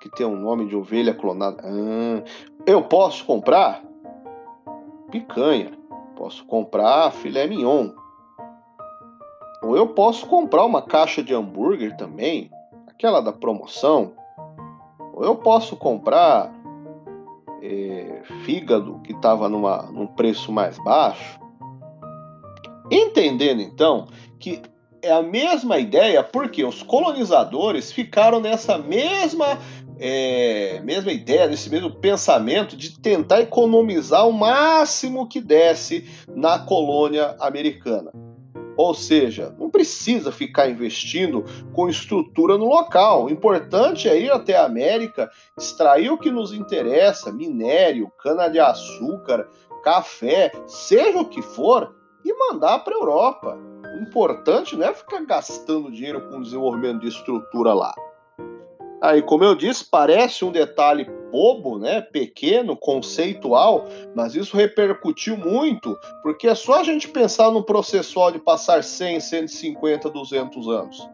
que 0.00 0.08
tem 0.08 0.26
um 0.26 0.36
nome 0.36 0.66
de 0.66 0.76
ovelha 0.76 1.12
clonada. 1.12 1.62
Ah, 1.64 2.22
eu 2.66 2.82
posso 2.82 3.24
comprar 3.24 3.82
picanha. 5.10 5.72
Posso 6.16 6.44
comprar 6.46 7.12
filé 7.12 7.46
mignon. 7.46 7.90
Ou 9.62 9.76
eu 9.76 9.88
posso 9.88 10.26
comprar 10.26 10.64
uma 10.64 10.82
caixa 10.82 11.22
de 11.22 11.34
hambúrguer 11.34 11.96
também, 11.96 12.50
aquela 12.86 13.20
da 13.20 13.32
promoção. 13.32 14.12
Ou 15.12 15.24
eu 15.24 15.36
posso 15.36 15.76
comprar 15.76 16.52
é, 17.60 18.22
fígado 18.44 19.00
que 19.04 19.12
estava 19.12 19.48
num 19.48 20.06
preço 20.06 20.52
mais 20.52 20.78
baixo. 20.78 21.40
Entendendo 22.90 23.60
então 23.60 24.08
que 24.38 24.62
é 25.02 25.12
a 25.12 25.22
mesma 25.22 25.78
ideia, 25.78 26.22
porque 26.22 26.64
os 26.64 26.82
colonizadores 26.82 27.92
ficaram 27.92 28.40
nessa 28.40 28.78
mesma 28.78 29.58
é, 30.00 30.80
mesma 30.84 31.10
ideia, 31.10 31.48
nesse 31.48 31.68
mesmo 31.68 31.90
pensamento 31.90 32.76
de 32.76 32.98
tentar 33.00 33.40
economizar 33.40 34.28
o 34.28 34.32
máximo 34.32 35.28
que 35.28 35.40
desse 35.40 36.08
na 36.34 36.58
colônia 36.58 37.34
americana. 37.40 38.12
Ou 38.76 38.94
seja, 38.94 39.52
não 39.58 39.68
precisa 39.68 40.30
ficar 40.30 40.70
investindo 40.70 41.44
com 41.72 41.88
estrutura 41.88 42.56
no 42.56 42.66
local. 42.66 43.24
O 43.24 43.30
importante 43.30 44.08
é 44.08 44.16
ir 44.16 44.30
até 44.30 44.56
a 44.56 44.66
América, 44.66 45.28
extrair 45.58 46.10
o 46.10 46.18
que 46.18 46.30
nos 46.30 46.52
interessa, 46.52 47.32
minério, 47.32 48.08
cana-de-açúcar, 48.22 49.48
café, 49.82 50.52
seja 50.68 51.18
o 51.18 51.24
que 51.24 51.42
for, 51.42 51.92
e 52.28 52.34
mandar 52.34 52.80
para 52.80 52.94
a 52.94 52.98
Europa. 52.98 53.58
O 53.96 54.02
importante 54.02 54.76
não 54.76 54.86
é 54.86 54.94
ficar 54.94 55.24
gastando 55.24 55.90
dinheiro 55.90 56.28
com 56.28 56.42
desenvolvimento 56.42 57.00
de 57.00 57.08
estrutura 57.08 57.72
lá. 57.72 57.94
Aí, 59.00 59.22
como 59.22 59.44
eu 59.44 59.54
disse, 59.54 59.84
parece 59.88 60.44
um 60.44 60.50
detalhe 60.50 61.08
bobo, 61.30 61.78
né, 61.78 62.00
pequeno, 62.00 62.76
conceitual, 62.76 63.84
mas 64.14 64.34
isso 64.34 64.56
repercutiu 64.56 65.36
muito, 65.36 65.96
porque 66.22 66.48
é 66.48 66.54
só 66.54 66.80
a 66.80 66.82
gente 66.82 67.08
pensar 67.08 67.50
no 67.50 67.62
processual 67.62 68.32
de 68.32 68.38
passar 68.38 68.82
100, 68.82 69.20
150, 69.20 70.10
200 70.10 70.68
anos. 70.68 71.08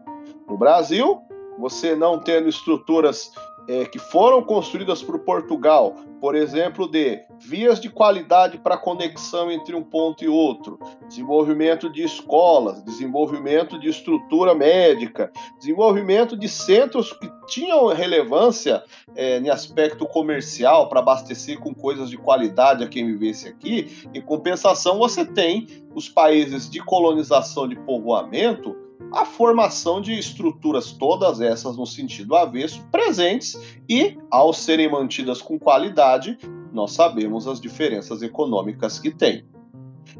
No 0.47 0.57
Brasil, 0.57 1.21
você 1.59 1.95
não 1.95 2.19
tendo 2.19 2.49
estruturas 2.49 3.31
é, 3.67 3.85
que 3.85 3.99
foram 3.99 4.41
construídas 4.41 5.01
por 5.01 5.19
Portugal, 5.19 5.95
por 6.19 6.35
exemplo, 6.35 6.89
de 6.89 7.21
vias 7.39 7.79
de 7.79 7.89
qualidade 7.89 8.57
para 8.57 8.77
conexão 8.77 9.51
entre 9.51 9.75
um 9.75 9.83
ponto 9.83 10.23
e 10.23 10.27
outro, 10.27 10.79
desenvolvimento 11.07 11.89
de 11.91 12.03
escolas, 12.03 12.83
desenvolvimento 12.83 13.79
de 13.79 13.89
estrutura 13.89 14.55
médica, 14.55 15.31
desenvolvimento 15.59 16.37
de 16.37 16.47
centros 16.49 17.13
que 17.13 17.29
tinham 17.47 17.87
relevância 17.87 18.83
é, 19.15 19.39
em 19.39 19.49
aspecto 19.49 20.05
comercial 20.05 20.89
para 20.89 20.99
abastecer 20.99 21.59
com 21.59 21.73
coisas 21.73 22.09
de 22.09 22.17
qualidade 22.17 22.83
a 22.83 22.87
quem 22.87 23.05
vivesse 23.05 23.47
aqui. 23.47 24.07
Em 24.13 24.21
compensação, 24.21 24.97
você 24.97 25.25
tem 25.25 25.67
os 25.93 26.09
países 26.09 26.69
de 26.69 26.79
colonização 26.79 27.67
de 27.67 27.75
povoamento 27.75 28.84
a 29.15 29.23
formação 29.23 30.01
de 30.01 30.11
estruturas, 30.13 30.91
todas 30.91 31.39
essas 31.39 31.77
no 31.77 31.85
sentido 31.85 32.35
avesso, 32.35 32.85
presentes 32.91 33.57
e, 33.87 34.17
ao 34.29 34.51
serem 34.51 34.91
mantidas 34.91 35.41
com 35.41 35.57
qualidade, 35.57 36.37
nós 36.73 36.91
sabemos 36.91 37.47
as 37.47 37.61
diferenças 37.61 38.21
econômicas 38.21 38.99
que 38.99 39.09
tem. 39.09 39.47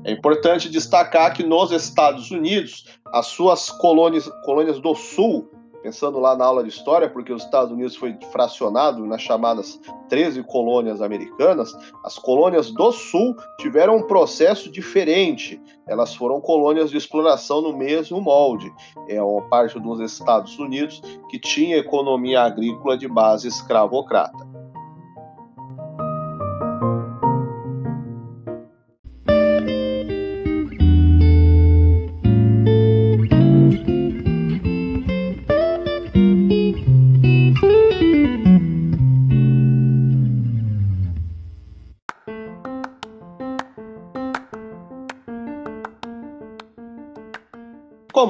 É 0.05 0.11
importante 0.13 0.69
destacar 0.69 1.33
que 1.33 1.43
nos 1.43 1.71
Estados 1.71 2.31
Unidos, 2.31 2.85
as 3.07 3.27
suas 3.27 3.69
colônias, 3.69 4.29
colônias 4.45 4.79
do 4.79 4.95
Sul 4.95 5.51
pensando 5.85 6.19
lá 6.19 6.35
na 6.35 6.45
aula 6.45 6.63
de 6.63 6.69
história, 6.69 7.07
porque 7.07 7.31
os 7.31 7.43
Estados 7.43 7.71
Unidos 7.71 7.95
foi 7.95 8.17
fracionado 8.31 9.05
nas 9.05 9.21
chamadas 9.21 9.79
13 10.09 10.41
colônias 10.41 10.99
americanas, 10.99 11.77
as 12.03 12.17
colônias 12.17 12.71
do 12.71 12.91
Sul 12.91 13.35
tiveram 13.59 13.97
um 13.97 14.01
processo 14.01 14.71
diferente. 14.71 15.61
Elas 15.87 16.15
foram 16.15 16.41
colônias 16.41 16.89
de 16.89 16.97
exploração 16.97 17.61
no 17.61 17.77
mesmo 17.77 18.19
molde. 18.19 18.73
É 19.07 19.21
uma 19.21 19.43
parte 19.43 19.79
dos 19.79 19.99
Estados 19.99 20.57
Unidos 20.57 21.03
que 21.29 21.37
tinha 21.37 21.77
economia 21.77 22.41
agrícola 22.41 22.97
de 22.97 23.07
base 23.07 23.47
escravocrata. 23.47 24.54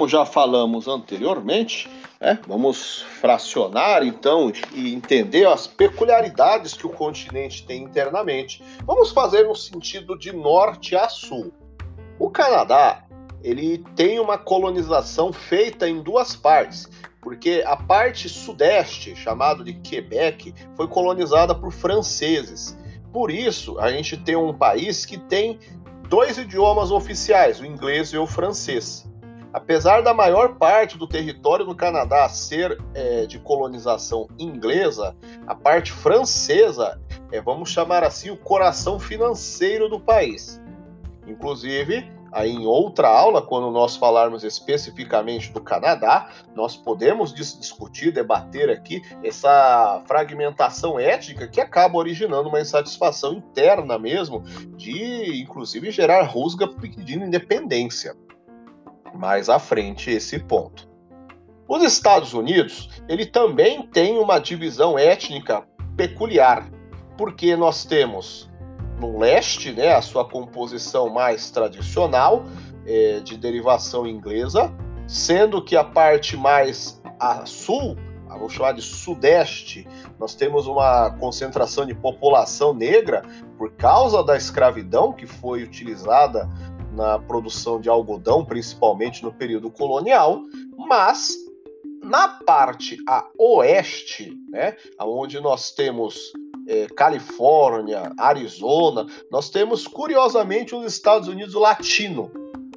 Como 0.06 0.08
já 0.08 0.24
falamos 0.24 0.88
anteriormente, 0.88 1.90
né, 2.22 2.40
vamos 2.48 3.02
fracionar 3.20 4.06
então 4.06 4.52
e 4.72 4.94
entender 4.94 5.48
as 5.48 5.66
peculiaridades 5.66 6.76
que 6.76 6.86
o 6.86 6.92
continente 6.92 7.66
tem 7.66 7.84
internamente. 7.84 8.64
Vamos 8.86 9.12
fazer 9.12 9.48
no 9.48 9.56
sentido 9.56 10.18
de 10.18 10.32
norte 10.32 10.96
a 10.96 11.10
sul. 11.10 11.52
O 12.20 12.30
Canadá 12.30 13.04
ele 13.44 13.84
tem 13.96 14.20
uma 14.20 14.38
colonização 14.38 15.34
feita 15.34 15.90
em 15.90 16.02
duas 16.04 16.36
partes, 16.36 16.88
porque 17.20 17.64
a 17.66 17.76
parte 17.76 18.30
sudeste, 18.30 19.16
chamado 19.16 19.64
de 19.64 19.74
Quebec, 19.74 20.54
foi 20.76 20.88
colonizada 20.88 21.56
por 21.56 21.72
franceses. 21.72 22.78
Por 23.12 23.32
isso, 23.32 23.80
a 23.80 23.92
gente 23.92 24.18
tem 24.18 24.36
um 24.36 24.54
país 24.54 25.04
que 25.04 25.18
tem 25.18 25.60
dois 26.10 26.38
idiomas 26.38 26.92
oficiais, 26.92 27.60
o 27.60 27.66
inglês 27.66 28.10
e 28.10 28.18
o 28.18 28.28
francês. 28.28 29.08
Apesar 29.56 30.02
da 30.02 30.14
maior 30.14 30.56
parte 30.56 30.98
do 30.98 31.08
território 31.08 31.66
do 31.66 31.74
Canadá 31.74 32.28
ser 32.28 32.78
é, 32.94 33.26
de 33.26 33.40
colonização 33.40 34.28
inglesa, 34.38 35.16
a 35.48 35.56
parte 35.56 35.94
francesa 35.94 37.00
é, 37.32 37.40
vamos 37.40 37.70
chamar 37.70 38.04
assim, 38.04 38.30
o 38.30 38.36
coração 38.36 39.00
financeiro 39.00 39.88
do 39.88 39.98
país. 39.98 40.62
Inclusive, 41.26 42.12
aí 42.34 42.52
em 42.52 42.66
outra 42.66 43.08
aula, 43.08 43.42
quando 43.42 43.72
nós 43.72 43.96
falarmos 43.96 44.44
especificamente 44.44 45.54
do 45.54 45.62
Canadá, 45.62 46.32
nós 46.54 46.76
podemos 46.76 47.34
dis 47.34 47.58
discutir, 47.58 48.12
debater 48.12 48.70
aqui 48.70 49.02
essa 49.24 50.04
fragmentação 50.06 51.00
étnica 51.00 51.48
que 51.48 51.62
acaba 51.62 51.98
originando 51.98 52.50
uma 52.50 52.60
insatisfação 52.60 53.32
interna 53.32 53.98
mesmo, 53.98 54.42
de 54.76 55.42
inclusive 55.42 55.92
gerar 55.92 56.24
rusga 56.24 56.68
pedindo 56.68 57.24
independência. 57.24 58.18
Mais 59.16 59.50
à 59.50 59.60
frente 59.60 60.12
esse 60.12 60.40
ponto. 60.40 60.88
Os 61.68 61.84
Estados 61.84 62.34
Unidos, 62.34 62.90
ele 63.10 63.26
também 63.26 63.88
tem 63.88 64.20
uma 64.20 64.38
divisão 64.38 65.00
étnica 65.00 65.64
peculiar, 65.98 66.70
porque 67.18 67.56
nós 67.56 67.86
temos 67.86 68.50
no 69.00 69.18
leste, 69.18 69.72
né, 69.72 69.96
a 69.96 70.02
sua 70.02 70.26
composição 70.26 71.10
mais 71.10 71.50
tradicional, 71.50 72.46
é, 72.86 73.20
de 73.20 73.36
derivação 73.36 74.06
inglesa, 74.06 74.72
sendo 75.08 75.62
que 75.64 75.76
a 75.76 75.84
parte 75.84 76.38
mais 76.38 77.02
a 77.20 77.46
sul, 77.46 77.98
vou 78.38 78.50
chamar 78.50 78.74
de 78.74 78.82
sudeste, 78.82 79.88
nós 80.20 80.36
temos 80.36 80.68
uma 80.68 81.12
concentração 81.12 81.86
de 81.86 81.94
população 81.94 82.74
negra 82.74 83.24
por 83.58 83.72
causa 83.72 84.24
da 84.24 84.36
escravidão 84.36 85.14
que 85.14 85.26
foi 85.26 85.64
utilizada 85.64 86.50
na 86.96 87.20
produção 87.20 87.80
de 87.80 87.90
algodão, 87.90 88.46
principalmente 88.46 89.22
no 89.24 89.34
período 89.34 89.70
colonial, 89.70 90.42
mas 90.78 91.36
na 92.02 92.28
parte 92.28 92.98
a 93.08 93.26
oeste, 93.38 94.38
né, 94.50 94.76
onde 95.02 95.40
nós 95.40 95.72
temos 95.72 96.32
é, 96.68 96.88
Califórnia, 96.88 98.12
Arizona, 98.18 99.06
nós 99.32 99.50
temos 99.50 99.88
curiosamente 99.88 100.76
os 100.76 100.86
Estados 100.86 101.28
Unidos 101.28 101.54
latino. 101.54 102.32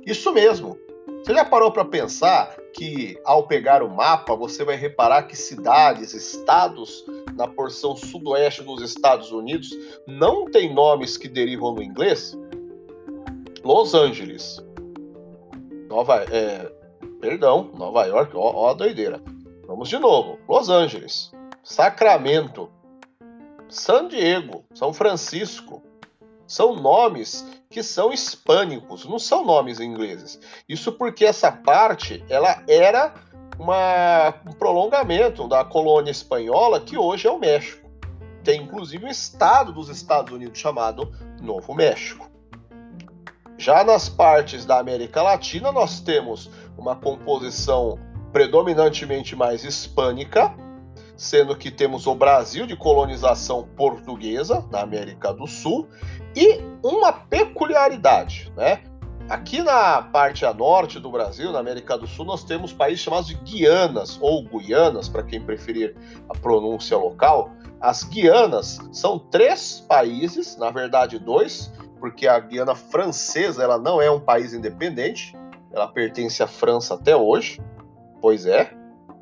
Isso 0.05 0.33
mesmo. 0.33 0.77
Você 1.23 1.35
já 1.35 1.45
parou 1.45 1.71
para 1.71 1.85
pensar 1.85 2.57
que 2.73 3.19
ao 3.25 3.47
pegar 3.47 3.83
o 3.83 3.91
mapa 3.91 4.35
você 4.35 4.65
vai 4.65 4.77
reparar 4.77 5.25
que 5.25 5.37
cidades, 5.37 6.15
estados 6.15 7.05
na 7.35 7.47
porção 7.47 7.97
sudoeste 7.97 8.63
dos 8.63 8.83
Estados 8.83 9.31
Unidos 9.31 9.71
não 10.07 10.47
tem 10.47 10.73
nomes 10.73 11.17
que 11.17 11.29
derivam 11.29 11.75
do 11.75 11.83
inglês? 11.83 12.37
Los 13.69 13.93
Angeles, 13.93 14.65
Nova, 15.91 16.25
é, 16.33 16.73
perdão, 17.21 17.71
Nova 17.75 18.07
York, 18.07 18.35
ó, 18.35 18.51
ó 18.55 18.71
a 18.71 18.73
doideira. 18.73 19.23
Vamos 19.67 19.91
de 19.91 19.99
novo. 19.99 20.39
Los 20.49 20.71
Angeles, 20.71 21.31
Sacramento, 21.63 22.71
San 23.69 24.09
Diego, 24.09 24.65
São 24.73 24.91
Francisco. 24.95 25.83
São 26.47 26.77
nomes 26.77 27.47
que 27.69 27.83
são 27.83 28.11
hispânicos, 28.11 29.05
não 29.05 29.19
são 29.19 29.45
nomes 29.45 29.81
ingleses. 29.81 30.41
Isso 30.67 30.91
porque 30.93 31.27
essa 31.27 31.53
parte 31.53 32.25
ela 32.31 32.65
era 32.67 33.13
uma, 33.59 34.31
um 34.49 34.53
prolongamento 34.55 35.47
da 35.47 35.63
colônia 35.63 36.11
espanhola 36.11 36.81
que 36.81 36.97
hoje 36.97 37.29
é 37.29 37.31
o 37.31 37.39
México. 37.39 37.87
Tem 38.43 38.63
inclusive 38.63 39.05
um 39.05 39.09
estado 39.09 39.75
dos 39.75 39.91
Estados 39.91 40.33
Unidos 40.33 40.59
chamado 40.59 41.13
Novo 41.43 41.75
México. 41.75 42.28
Já 43.59 43.83
nas 43.83 44.09
partes 44.09 44.65
da 44.65 44.79
América 44.79 45.21
Latina, 45.21 45.73
nós 45.73 45.99
temos 45.99 46.49
uma 46.79 46.95
composição 46.95 47.99
predominantemente 48.33 49.35
mais 49.35 49.65
hispânica, 49.65 50.55
sendo 51.17 51.57
que 51.57 51.69
temos 51.69 52.07
o 52.07 52.15
Brasil 52.15 52.69
de 52.69 52.77
colonização 52.77 53.69
portuguesa 53.77 54.65
na 54.71 54.81
América 54.81 55.35
do 55.35 55.49
Sul 55.49 55.89
e 56.37 56.61
uma 56.85 57.13
peculiaridade, 57.13 58.53
né? 58.57 58.85
Aqui 59.29 59.61
na 59.61 60.01
parte 60.03 60.47
a 60.47 60.55
norte 60.55 61.01
do 61.01 61.11
Brasil, 61.11 61.51
na 61.51 61.59
América 61.59 61.99
do 61.99 62.07
Sul, 62.07 62.25
nós 62.25 62.45
temos 62.45 62.73
países 62.73 63.01
chamados 63.01 63.27
de 63.27 63.35
Guianas 63.35 64.19
ou 64.23 64.45
Guianas, 64.45 65.09
para 65.09 65.25
quem 65.25 65.41
preferir 65.41 65.97
a 66.31 66.39
pronúncia 66.39 66.97
local. 66.97 67.51
As 67.81 68.05
Guianas 68.05 68.79
são 68.93 69.19
três 69.19 69.85
países, 69.87 70.57
na 70.57 70.71
verdade 70.71 71.19
dois, 71.19 71.71
porque 72.01 72.27
a 72.27 72.39
Guiana 72.39 72.75
Francesa 72.75 73.63
ela 73.63 73.79
não 73.79 74.01
é 74.01 74.11
um 74.11 74.21
país 74.21 74.53
independente, 74.53 75.37
ela 75.73 75.89
pertence 75.89 76.43
à 76.43 76.47
França 76.47 76.95
até 76.95 77.17
hoje. 77.17 77.61
Pois 78.21 78.47
é, 78.47 78.73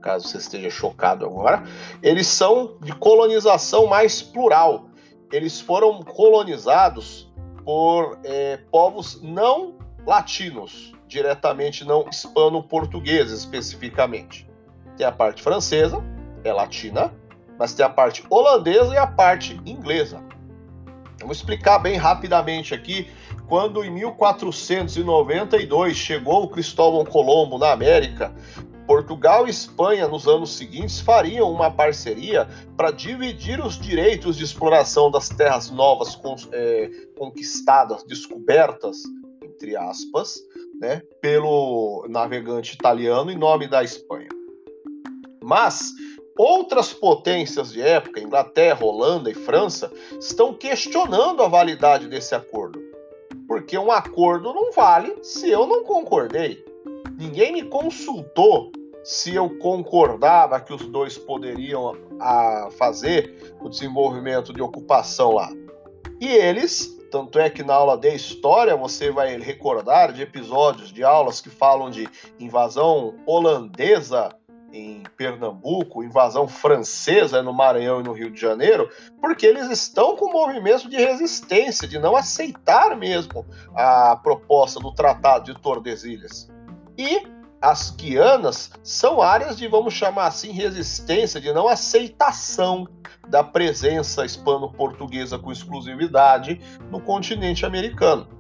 caso 0.00 0.28
você 0.28 0.38
esteja 0.38 0.70
chocado 0.70 1.26
agora, 1.26 1.62
eles 2.02 2.26
são 2.26 2.76
de 2.80 2.92
colonização 2.92 3.86
mais 3.86 4.22
plural. 4.22 4.88
Eles 5.32 5.60
foram 5.60 6.00
colonizados 6.02 7.32
por 7.64 8.18
é, 8.22 8.58
povos 8.70 9.20
não 9.20 9.74
latinos, 10.06 10.94
diretamente 11.08 11.84
não 11.84 12.08
hispano-portugueses 12.08 13.40
especificamente. 13.40 14.48
Tem 14.96 15.04
a 15.04 15.12
parte 15.12 15.42
francesa, 15.42 16.02
é 16.44 16.52
latina, 16.52 17.12
mas 17.58 17.74
tem 17.74 17.84
a 17.84 17.90
parte 17.90 18.24
holandesa 18.30 18.94
e 18.94 18.98
a 18.98 19.06
parte 19.06 19.60
inglesa. 19.66 20.22
Vamos 21.20 21.38
explicar 21.38 21.78
bem 21.78 21.96
rapidamente 21.96 22.74
aqui. 22.74 23.08
Quando 23.48 23.84
em 23.84 23.90
1492 23.90 25.96
chegou 25.96 26.44
o 26.44 26.48
Cristóvão 26.48 27.04
Colombo 27.04 27.58
na 27.58 27.72
América, 27.72 28.34
Portugal 28.86 29.46
e 29.46 29.50
Espanha, 29.50 30.06
nos 30.06 30.28
anos 30.28 30.56
seguintes, 30.56 31.00
fariam 31.00 31.50
uma 31.50 31.70
parceria 31.70 32.48
para 32.76 32.90
dividir 32.90 33.64
os 33.64 33.78
direitos 33.78 34.36
de 34.36 34.44
exploração 34.44 35.10
das 35.10 35.28
terras 35.28 35.70
novas 35.70 36.18
é, 36.52 36.90
conquistadas, 37.18 38.04
descobertas, 38.04 38.98
entre 39.42 39.76
aspas, 39.76 40.38
né, 40.80 41.02
pelo 41.20 42.06
navegante 42.08 42.74
italiano 42.74 43.30
em 43.30 43.36
nome 43.36 43.66
da 43.66 43.82
Espanha. 43.82 44.28
Mas 45.42 45.92
outras 46.36 46.92
potências 46.92 47.72
de 47.72 47.80
época, 47.80 48.20
Inglaterra, 48.20 48.84
Holanda 48.84 49.30
e 49.30 49.34
França, 49.34 49.90
estão 50.20 50.52
questionando 50.52 51.42
a 51.42 51.48
validade 51.48 52.08
desse 52.08 52.34
acordo. 52.34 52.80
Porque 53.48 53.78
um 53.78 53.90
acordo 53.90 54.52
não 54.52 54.72
vale 54.72 55.16
se 55.22 55.50
eu 55.50 55.66
não 55.66 55.84
concordei. 55.84 56.64
Ninguém 57.18 57.52
me 57.52 57.62
consultou 57.62 58.70
se 59.02 59.34
eu 59.34 59.56
concordava 59.58 60.60
que 60.60 60.74
os 60.74 60.84
dois 60.86 61.16
poderiam 61.16 61.96
a, 62.20 62.68
fazer 62.76 63.54
o 63.60 63.68
desenvolvimento 63.68 64.52
de 64.52 64.60
ocupação 64.60 65.32
lá. 65.32 65.48
E 66.20 66.26
eles, 66.26 66.98
tanto 67.10 67.38
é 67.38 67.48
que 67.48 67.62
na 67.62 67.74
aula 67.74 67.96
de 67.96 68.12
história 68.14 68.76
você 68.76 69.12
vai 69.12 69.38
recordar 69.38 70.12
de 70.12 70.22
episódios 70.22 70.92
de 70.92 71.04
aulas 71.04 71.40
que 71.40 71.48
falam 71.48 71.88
de 71.88 72.08
invasão 72.40 73.14
holandesa 73.24 74.34
em 74.72 75.02
Pernambuco, 75.16 76.02
invasão 76.02 76.46
francesa 76.48 77.42
no 77.42 77.52
Maranhão 77.52 78.00
e 78.00 78.04
no 78.04 78.12
Rio 78.12 78.30
de 78.30 78.40
Janeiro, 78.40 78.90
porque 79.20 79.46
eles 79.46 79.70
estão 79.70 80.16
com 80.16 80.26
um 80.26 80.32
movimento 80.32 80.88
de 80.88 80.96
resistência, 80.96 81.88
de 81.88 81.98
não 81.98 82.16
aceitar 82.16 82.96
mesmo 82.96 83.46
a 83.74 84.16
proposta 84.16 84.80
do 84.80 84.92
Tratado 84.92 85.52
de 85.52 85.60
Tordesilhas. 85.60 86.50
E 86.98 87.26
as 87.60 87.90
Guianas 87.90 88.70
são 88.82 89.22
áreas 89.22 89.56
de, 89.56 89.66
vamos 89.66 89.94
chamar 89.94 90.26
assim, 90.26 90.50
resistência, 90.52 91.40
de 91.40 91.52
não 91.52 91.66
aceitação 91.68 92.86
da 93.28 93.42
presença 93.42 94.24
hispano-portuguesa 94.24 95.38
com 95.38 95.50
exclusividade 95.50 96.60
no 96.90 97.00
continente 97.00 97.64
americano. 97.66 98.35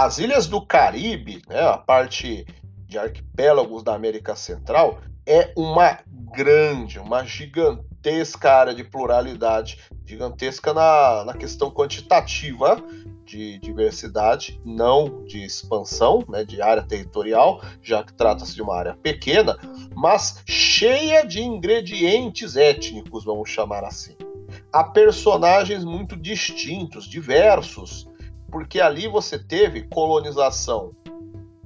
As 0.00 0.18
ilhas 0.18 0.46
do 0.46 0.64
Caribe, 0.64 1.42
né, 1.48 1.60
a 1.60 1.76
parte 1.76 2.46
de 2.86 2.96
arquipélagos 2.96 3.82
da 3.82 3.96
América 3.96 4.36
Central, 4.36 5.00
é 5.26 5.52
uma 5.56 5.98
grande, 6.32 7.00
uma 7.00 7.24
gigantesca 7.24 8.48
área 8.52 8.72
de 8.72 8.84
pluralidade, 8.84 9.80
gigantesca 10.06 10.72
na, 10.72 11.24
na 11.24 11.34
questão 11.34 11.68
quantitativa 11.68 12.80
de 13.24 13.58
diversidade, 13.58 14.60
não 14.64 15.24
de 15.24 15.44
expansão, 15.44 16.24
né, 16.28 16.44
de 16.44 16.62
área 16.62 16.84
territorial, 16.84 17.60
já 17.82 18.04
que 18.04 18.12
trata-se 18.12 18.54
de 18.54 18.62
uma 18.62 18.76
área 18.76 18.94
pequena, 18.94 19.58
mas 19.96 20.44
cheia 20.46 21.26
de 21.26 21.42
ingredientes 21.42 22.54
étnicos, 22.54 23.24
vamos 23.24 23.50
chamar 23.50 23.82
assim. 23.82 24.14
Há 24.72 24.84
personagens 24.84 25.84
muito 25.84 26.14
distintos, 26.14 27.08
diversos, 27.08 28.08
porque 28.50 28.80
ali 28.80 29.08
você 29.08 29.38
teve 29.38 29.82
colonização 29.82 30.92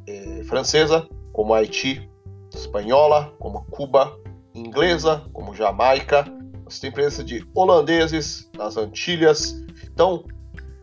eh, 0.06 0.42
francesa, 0.44 1.08
como 1.32 1.54
Haiti, 1.54 2.08
espanhola, 2.54 3.34
como 3.38 3.64
Cuba, 3.66 4.18
inglesa, 4.54 5.24
como 5.32 5.54
Jamaica, 5.54 6.24
você 6.64 6.80
tem 6.80 6.90
presença 6.90 7.24
de 7.24 7.46
holandeses 7.54 8.50
nas 8.56 8.76
Antilhas. 8.76 9.54
Então, 9.84 10.24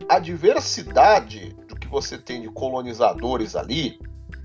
a 0.08 0.18
diversidade 0.18 1.54
do 1.68 1.76
que 1.76 1.88
você 1.88 2.18
tem 2.18 2.42
de 2.42 2.48
colonizadores 2.48 3.56
ali 3.56 3.98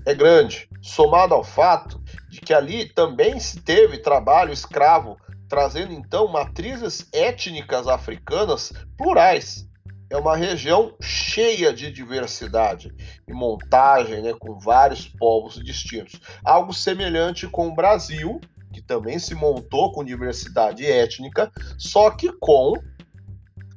é 0.04 0.14
grande, 0.14 0.68
somado 0.80 1.34
ao 1.34 1.42
fato 1.42 2.00
de 2.28 2.40
que 2.40 2.54
ali 2.54 2.88
também 2.92 3.40
se 3.40 3.60
teve 3.60 3.98
trabalho 3.98 4.52
escravo, 4.52 5.16
trazendo 5.48 5.92
então 5.92 6.28
matrizes 6.28 7.08
étnicas 7.12 7.88
africanas 7.88 8.72
plurais. 8.96 9.68
É 10.08 10.16
uma 10.16 10.36
região 10.36 10.94
cheia 11.36 11.70
de 11.70 11.92
diversidade 11.92 12.94
e 13.28 13.32
montagem, 13.34 14.22
né, 14.22 14.32
com 14.38 14.58
vários 14.58 15.06
povos 15.06 15.62
distintos. 15.62 16.18
Algo 16.42 16.72
semelhante 16.72 17.46
com 17.46 17.68
o 17.68 17.74
Brasil, 17.74 18.40
que 18.72 18.80
também 18.80 19.18
se 19.18 19.34
montou 19.34 19.92
com 19.92 20.02
diversidade 20.02 20.86
étnica, 20.86 21.52
só 21.76 22.10
que 22.10 22.32
com 22.40 22.72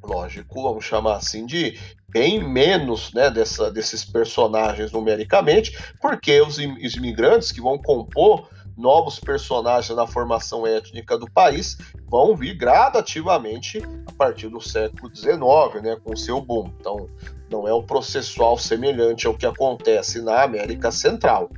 lógico, 0.01 0.63
vamos 0.63 0.85
chamar 0.85 1.17
assim, 1.17 1.45
de 1.45 1.77
bem 2.07 2.41
menos 2.41 3.13
né, 3.13 3.29
dessa, 3.29 3.69
desses 3.69 4.05
personagens 4.05 4.93
numericamente, 4.93 5.77
porque 6.01 6.39
os, 6.39 6.57
imigrantes 6.57 7.51
que 7.51 7.59
vão 7.59 7.77
compor 7.77 8.47
novos 8.79 9.19
personagens 9.19 9.95
na 9.95 10.07
formação 10.07 10.65
étnica 10.65 11.17
do 11.17 11.29
país 11.29 11.77
vão 12.07 12.35
vir 12.35 12.55
gradativamente 12.55 13.81
a 14.07 14.11
partir 14.13 14.47
do 14.47 14.61
século 14.61 15.13
XIX, 15.13 15.83
né, 15.83 15.97
com 16.01 16.15
seu 16.15 16.39
boom. 16.39 16.71
Então, 16.79 17.09
não 17.51 17.67
é 17.67 17.73
o 17.73 17.83
processual 17.83 18.57
semelhante 18.57 19.27
ao 19.27 19.35
que 19.35 19.45
acontece 19.45 20.21
na 20.21 20.43
América 20.43 20.91
Central. 20.91 21.49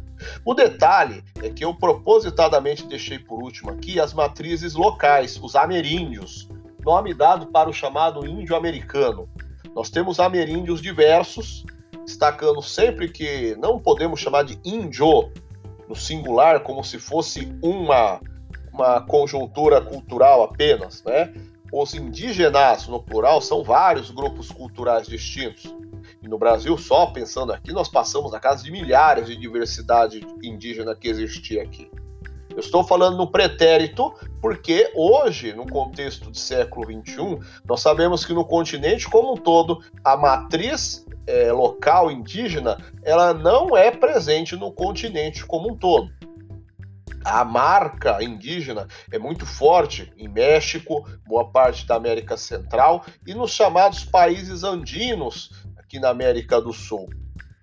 O 0.44 0.54
detalhe 0.54 1.24
é 1.42 1.50
que 1.50 1.64
eu 1.64 1.74
propositadamente 1.74 2.88
deixei 2.88 3.20
por 3.20 3.42
último 3.42 3.72
aqui 3.72 4.00
as 4.00 4.14
matrizes 4.14 4.74
locais, 4.74 5.40
os 5.42 5.56
ameríndios, 5.56 6.50
nome 6.84 7.14
dado 7.14 7.48
para 7.48 7.70
o 7.70 7.74
chamado 7.74 8.26
índio 8.26 8.56
americano. 8.56 9.30
Nós 9.76 9.90
temos 9.90 10.20
ameríndios 10.20 10.82
diversos, 10.82 11.66
destacando 12.06 12.62
sempre 12.62 13.10
que 13.10 13.56
não 13.60 13.80
podemos 13.80 14.20
chamar 14.20 14.44
de 14.44 14.60
índio 14.64 15.32
no 15.92 15.96
singular 15.96 16.62
como 16.62 16.82
se 16.86 16.98
fosse 16.98 17.54
uma, 17.62 18.22
uma 18.72 19.02
conjuntura 19.02 19.82
cultural 19.82 20.42
apenas, 20.42 21.04
né? 21.04 21.34
Os 21.70 21.94
indígenas, 21.94 22.88
no 22.88 23.04
plural, 23.04 23.42
são 23.42 23.62
vários 23.62 24.10
grupos 24.10 24.50
culturais 24.50 25.06
distintos. 25.06 25.76
E 26.22 26.30
no 26.30 26.38
Brasil, 26.38 26.78
só 26.78 27.08
pensando 27.08 27.52
aqui, 27.52 27.74
nós 27.74 27.90
passamos 27.90 28.32
na 28.32 28.40
casa 28.40 28.64
de 28.64 28.72
milhares 28.72 29.28
de 29.28 29.36
diversidade 29.36 30.26
indígena 30.42 30.96
que 30.96 31.10
existia 31.10 31.62
aqui. 31.62 31.92
Eu 32.50 32.60
estou 32.60 32.86
falando 32.86 33.18
no 33.18 33.30
pretérito 33.30 34.14
porque 34.42 34.92
hoje, 34.96 35.54
no 35.54 35.68
contexto 35.68 36.30
do 36.30 36.38
século 36.38 36.86
XXI, 36.86 37.38
nós 37.66 37.82
sabemos 37.82 38.26
que 38.26 38.34
no 38.34 38.46
continente 38.46 39.10
como 39.10 39.34
um 39.34 39.38
todo, 39.38 39.82
a 40.06 40.16
matriz 40.16 41.06
é, 41.28 41.52
local 41.52 42.12
indígena 42.12 42.78
ela 43.04 43.34
não 43.34 43.76
é 43.76 43.92
presente 43.92 44.56
no 44.56 44.72
continente 44.72 45.46
como 45.46 45.72
um 45.72 45.78
todo. 45.78 46.12
A 47.24 47.46
marca 47.46 48.24
indígena 48.24 48.88
é 49.12 49.20
muito 49.20 49.46
forte 49.46 50.12
em 50.18 50.28
México, 50.28 51.08
boa 51.26 51.52
parte 51.52 51.86
da 51.86 51.96
América 51.96 52.36
Central 52.36 53.06
e 53.28 53.34
nos 53.34 53.52
chamados 53.52 54.04
países 54.04 54.64
andinos 54.64 55.52
aqui 55.78 56.00
na 56.00 56.10
América 56.10 56.60
do 56.60 56.74
Sul. 56.74 57.10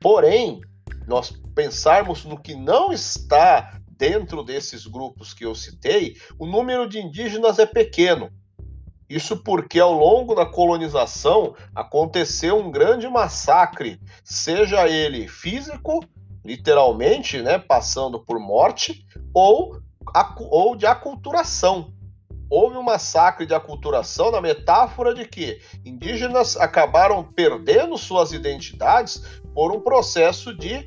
Porém, 0.00 0.60
nós 1.08 1.32
pensarmos 1.54 2.24
no 2.24 2.40
que 2.40 2.54
não 2.54 2.92
está 2.92 3.80
dentro 3.90 4.44
desses 4.44 4.86
grupos 4.86 5.34
que 5.34 5.44
eu 5.44 5.54
citei, 5.56 6.16
o 6.38 6.46
número 6.46 6.88
de 6.88 7.00
indígenas 7.00 7.58
é 7.58 7.66
pequeno. 7.66 8.30
Isso 9.08 9.42
porque 9.42 9.80
ao 9.80 9.92
longo 9.92 10.34
da 10.34 10.44
colonização 10.44 11.54
aconteceu 11.74 12.58
um 12.58 12.70
grande 12.70 13.08
massacre, 13.08 13.98
seja 14.22 14.86
ele 14.86 15.26
físico, 15.26 16.04
literalmente, 16.44 17.40
né, 17.40 17.58
passando 17.58 18.20
por 18.20 18.38
morte, 18.38 19.06
ou, 19.32 19.80
ou 20.50 20.76
de 20.76 20.86
aculturação. 20.86 21.92
Houve 22.50 22.76
um 22.76 22.82
massacre 22.82 23.44
de 23.44 23.54
aculturação 23.54 24.30
na 24.30 24.40
metáfora 24.40 25.14
de 25.14 25.26
que 25.26 25.60
indígenas 25.84 26.56
acabaram 26.56 27.22
perdendo 27.22 27.96
suas 27.98 28.32
identidades 28.32 29.22
por 29.54 29.70
um 29.70 29.80
processo 29.80 30.54
de 30.54 30.86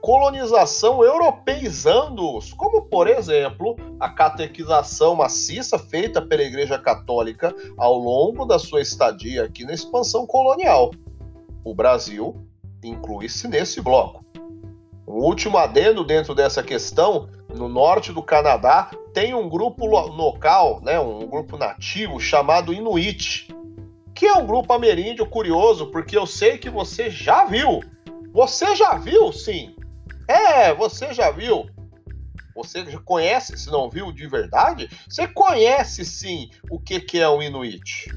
colonização 0.00 1.04
europeizando-os, 1.04 2.52
como, 2.54 2.82
por 2.82 3.06
exemplo, 3.06 3.76
a 3.98 4.08
catequização 4.08 5.14
maciça 5.14 5.78
feita 5.78 6.22
pela 6.22 6.42
Igreja 6.42 6.78
Católica 6.78 7.54
ao 7.76 7.96
longo 7.98 8.44
da 8.44 8.58
sua 8.58 8.80
estadia 8.80 9.44
aqui 9.44 9.64
na 9.64 9.72
expansão 9.72 10.26
colonial. 10.26 10.90
O 11.62 11.74
Brasil 11.74 12.34
inclui-se 12.82 13.46
nesse 13.46 13.80
bloco. 13.80 14.24
Um 15.06 15.24
último 15.24 15.58
adendo 15.58 16.04
dentro 16.04 16.34
dessa 16.34 16.62
questão, 16.62 17.28
no 17.54 17.68
norte 17.68 18.12
do 18.12 18.22
Canadá 18.22 18.90
tem 19.12 19.34
um 19.34 19.48
grupo 19.48 19.84
local, 19.84 20.80
né, 20.82 20.98
um 21.00 21.26
grupo 21.26 21.56
nativo 21.56 22.20
chamado 22.20 22.72
Inuit, 22.72 23.48
que 24.14 24.26
é 24.26 24.34
um 24.34 24.46
grupo 24.46 24.72
ameríndio 24.72 25.26
curioso, 25.26 25.86
porque 25.86 26.16
eu 26.16 26.26
sei 26.26 26.58
que 26.58 26.70
você 26.70 27.10
já 27.10 27.44
viu. 27.44 27.80
Você 28.32 28.76
já 28.76 28.94
viu, 28.94 29.32
sim, 29.32 29.74
é, 30.30 30.74
você 30.74 31.12
já 31.12 31.30
viu? 31.30 31.68
Você 32.54 32.88
já 32.88 33.00
conhece, 33.00 33.56
se 33.56 33.70
não 33.70 33.90
viu 33.90 34.12
de 34.12 34.26
verdade? 34.28 34.88
Você 35.08 35.26
conhece 35.26 36.04
sim 36.04 36.50
o 36.70 36.78
que, 36.78 37.00
que 37.00 37.18
é 37.18 37.28
um 37.28 37.42
Inuit. 37.42 38.10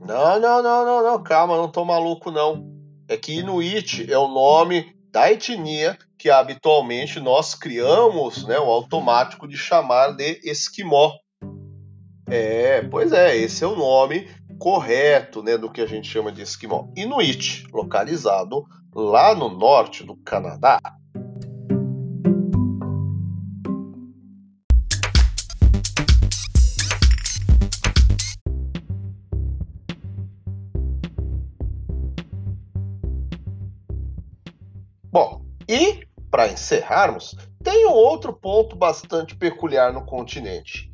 Não, 0.00 0.40
não, 0.40 0.62
não, 0.62 0.84
não, 0.84 1.02
não, 1.02 1.22
calma, 1.22 1.56
não 1.56 1.68
tô 1.68 1.84
maluco 1.84 2.30
não. 2.30 2.64
É 3.08 3.16
que 3.16 3.38
Inuit 3.38 4.10
é 4.10 4.18
o 4.18 4.28
nome 4.28 4.95
da 5.16 5.32
etnia 5.32 5.96
que 6.18 6.28
habitualmente 6.28 7.18
nós 7.20 7.54
criamos 7.54 8.46
né, 8.46 8.58
o 8.58 8.70
automático 8.70 9.48
de 9.48 9.56
chamar 9.56 10.14
de 10.14 10.38
esquimó. 10.44 11.10
É, 12.28 12.82
pois 12.82 13.12
é, 13.12 13.34
esse 13.34 13.64
é 13.64 13.66
o 13.66 13.74
nome 13.74 14.28
correto 14.58 15.42
né, 15.42 15.56
do 15.56 15.72
que 15.72 15.80
a 15.80 15.86
gente 15.86 16.06
chama 16.06 16.30
de 16.30 16.42
esquimó. 16.42 16.88
Inuit, 16.94 17.66
localizado 17.72 18.62
lá 18.94 19.34
no 19.34 19.48
norte 19.48 20.04
do 20.04 20.16
Canadá. 20.16 20.78
Para 36.36 36.48
encerrarmos, 36.48 37.34
tem 37.64 37.86
um 37.86 37.92
outro 37.92 38.30
ponto 38.30 38.76
bastante 38.76 39.34
peculiar 39.34 39.90
no 39.90 40.04
continente. 40.04 40.92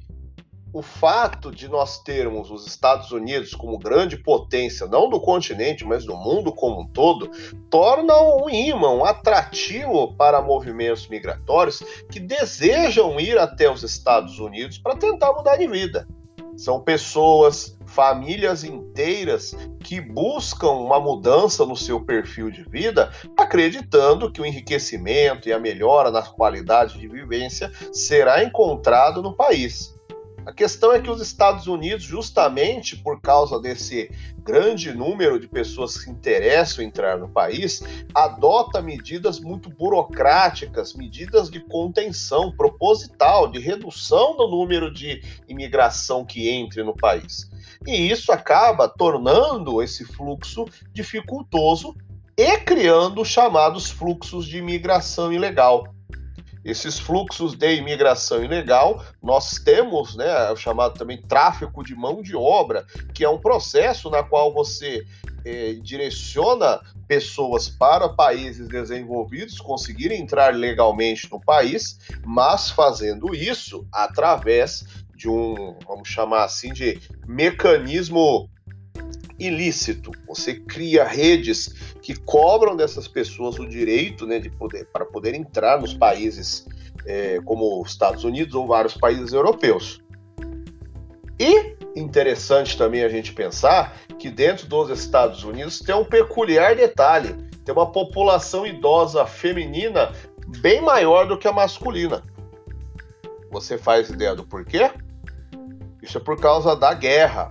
O 0.73 0.83
fato 0.83 1.51
de 1.51 1.67
nós 1.67 1.99
termos 1.99 2.49
os 2.49 2.65
Estados 2.65 3.11
Unidos 3.11 3.53
como 3.53 3.77
grande 3.77 4.17
potência, 4.17 4.87
não 4.87 5.11
do 5.11 5.21
continente, 5.21 5.85
mas 5.85 6.05
do 6.05 6.15
mundo 6.17 6.53
como 6.53 6.83
um 6.83 6.87
todo, 6.87 7.29
torna 7.69 8.15
um 8.23 8.49
imã, 8.49 8.91
um 8.91 9.05
atrativo 9.05 10.15
para 10.15 10.41
movimentos 10.41 11.09
migratórios 11.09 11.83
que 12.09 12.21
desejam 12.21 13.19
ir 13.19 13.37
até 13.37 13.69
os 13.69 13.83
Estados 13.83 14.39
Unidos 14.39 14.79
para 14.79 14.95
tentar 14.95 15.33
mudar 15.33 15.57
de 15.57 15.67
vida. 15.67 16.07
São 16.63 16.81
pessoas, 16.81 17.77
famílias 17.87 18.63
inteiras 18.63 19.53
que 19.81 20.01
buscam 20.01 20.71
uma 20.71 21.01
mudança 21.01 21.67
no 21.67 21.77
seu 21.77 22.01
perfil 22.01 22.53
de 22.53 22.63
vida, 22.63 23.11
acreditando 23.37 24.31
que 24.31 24.41
o 24.41 24.47
enriquecimento 24.47 25.49
e 25.49 25.53
a 25.53 25.59
melhora 25.59 26.09
na 26.13 26.23
qualidade 26.23 27.01
de 27.01 27.09
vivência 27.09 27.73
será 27.93 28.45
encontrado 28.45 29.21
no 29.21 29.35
país. 29.35 29.93
A 30.45 30.53
questão 30.53 30.93
é 30.93 31.01
que 31.01 31.11
os 31.11 31.21
Estados 31.21 31.67
Unidos, 31.67 32.05
justamente 32.05 32.97
por 32.97 33.21
causa 33.21 33.61
desse 33.61 34.11
grande 34.39 34.93
número 34.93 35.39
de 35.39 35.47
pessoas 35.47 35.97
que 35.97 36.05
se 36.05 36.11
interessam 36.11 36.85
em 36.85 36.89
entrar 36.89 37.17
no 37.17 37.29
país, 37.29 37.83
adota 38.13 38.83
medidas 38.83 39.39
muito 39.39 39.71
burocráticas, 39.71 40.95
medidas 40.95 41.49
de 41.49 41.61
contenção 41.61 42.51
proposital, 42.51 43.49
de 43.49 43.61
redução 43.61 44.37
do 44.37 44.49
número 44.49 44.93
de 44.93 45.23
imigração 45.49 46.25
que 46.25 46.49
entre 46.49 46.83
no 46.83 46.97
país. 46.97 47.49
E 47.87 48.11
isso 48.11 48.33
acaba 48.33 48.89
tornando 48.89 49.81
esse 49.81 50.05
fluxo 50.05 50.65
dificultoso 50.93 51.95
e 52.37 52.59
criando 52.59 53.21
os 53.21 53.29
chamados 53.29 53.91
fluxos 53.91 54.47
de 54.47 54.59
imigração 54.59 55.33
ilegal. 55.33 55.85
Esses 56.65 56.99
fluxos 56.99 57.55
de 57.55 57.75
imigração 57.75 58.43
ilegal, 58.43 59.05
nós 59.23 59.59
temos 59.59 60.17
né, 60.17 60.51
o 60.51 60.57
chamado 60.57 60.95
também 60.95 61.21
tráfico 61.21 61.83
de 61.85 61.95
mão 61.95 62.23
de 62.23 62.37
obra, 62.37 62.87
que 63.13 63.25
é 63.25 63.29
um 63.29 63.39
processo 63.39 64.09
na 64.11 64.23
qual 64.23 64.53
você 64.53 65.05
eh, 65.45 65.77
direciona 65.83 66.81
pessoas 67.09 67.69
para 67.69 68.09
países 68.09 68.69
desenvolvidos 68.69 69.59
conseguirem 69.59 70.21
entrar 70.21 70.55
legalmente 70.55 71.29
no 71.31 71.41
país, 71.41 71.99
mas 72.25 72.71
fazendo 72.71 73.35
isso 73.35 73.87
através 73.93 74.85
de 75.17 75.29
um, 75.29 75.77
vamos 75.87 76.09
chamar 76.09 76.45
assim, 76.45 76.73
de 76.73 77.01
mecanismo 77.27 78.49
ilícito. 79.47 80.11
Você 80.27 80.55
cria 80.55 81.05
redes 81.05 81.75
que 82.01 82.15
cobram 82.15 82.77
dessas 82.77 83.09
pessoas 83.09 83.59
o 83.59 83.69
direito 83.69 84.27
né, 84.27 84.39
de 84.39 84.51
poder 84.51 84.87
para 84.93 85.05
poder 85.05 85.35
entrar 85.35 85.81
nos 85.81 85.95
países 85.95 86.67
é, 87.07 87.41
como 87.45 87.83
os 87.83 87.91
Estados 87.91 88.25
Unidos 88.25 88.55
ou 88.55 88.67
vários 88.67 88.97
países 88.97 89.33
europeus. 89.33 90.01
E 91.39 91.77
interessante 91.97 92.77
também 92.77 93.03
a 93.03 93.09
gente 93.09 93.33
pensar 93.33 93.97
que 94.19 94.31
dentro 94.31 94.67
dos 94.67 94.91
Estados 94.91 95.43
Unidos 95.43 95.81
tem 95.81 95.95
um 95.95 96.05
peculiar 96.05 96.77
detalhe: 96.77 97.35
tem 97.65 97.75
uma 97.75 97.91
população 97.91 98.67
idosa 98.67 99.27
feminina 99.27 100.13
bem 100.61 100.81
maior 100.81 101.27
do 101.27 101.39
que 101.39 101.49
a 101.49 101.53
masculina. 101.53 102.23
Você 103.51 103.77
faz 103.77 104.09
ideia 104.09 104.35
do 104.35 104.45
porquê? 104.45 104.91
Isso 106.03 106.19
é 106.19 106.21
por 106.21 106.41
causa 106.41 106.75
da 106.75 106.95
guerra. 106.95 107.51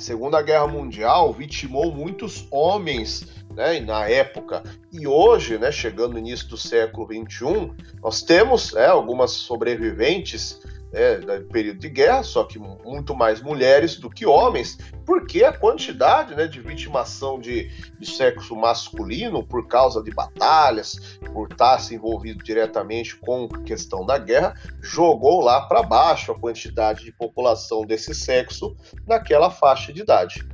A 0.00 0.02
Segunda 0.02 0.40
Guerra 0.40 0.66
Mundial 0.66 1.30
vitimou 1.30 1.92
muitos 1.92 2.48
homens 2.50 3.26
né, 3.54 3.80
na 3.80 4.08
época. 4.08 4.62
E 4.90 5.06
hoje, 5.06 5.58
né, 5.58 5.70
chegando 5.70 6.14
no 6.14 6.18
início 6.18 6.48
do 6.48 6.56
século 6.56 7.06
XXI, 7.06 7.70
nós 8.02 8.22
temos 8.22 8.74
é, 8.74 8.86
algumas 8.86 9.32
sobreviventes 9.32 10.58
né, 10.92 11.16
do 11.16 11.46
período 11.46 11.78
de 11.78 11.88
guerra, 11.88 12.22
só 12.22 12.44
que 12.44 12.58
muito 12.58 13.14
mais 13.14 13.40
mulheres 13.40 13.96
do 13.96 14.10
que 14.10 14.26
homens, 14.26 14.78
porque 15.06 15.44
a 15.44 15.52
quantidade 15.52 16.34
né, 16.34 16.46
de 16.46 16.60
vitimação 16.60 17.40
de, 17.40 17.68
de 17.98 18.10
sexo 18.10 18.56
masculino 18.56 19.46
por 19.46 19.66
causa 19.66 20.02
de 20.02 20.10
batalhas, 20.10 21.18
por 21.32 21.50
estar 21.50 21.78
se 21.78 21.94
envolvido 21.94 22.42
diretamente 22.42 23.16
com 23.16 23.48
a 23.52 23.62
questão 23.62 24.04
da 24.04 24.18
guerra, 24.18 24.54
jogou 24.80 25.40
lá 25.40 25.62
para 25.62 25.82
baixo 25.82 26.32
a 26.32 26.38
quantidade 26.38 27.04
de 27.04 27.12
população 27.12 27.82
desse 27.82 28.14
sexo 28.14 28.76
naquela 29.06 29.50
faixa 29.50 29.92
de 29.92 30.02
idade. 30.02 30.46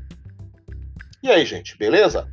E 1.23 1.31
aí, 1.31 1.45
gente, 1.45 1.77
beleza? 1.77 2.31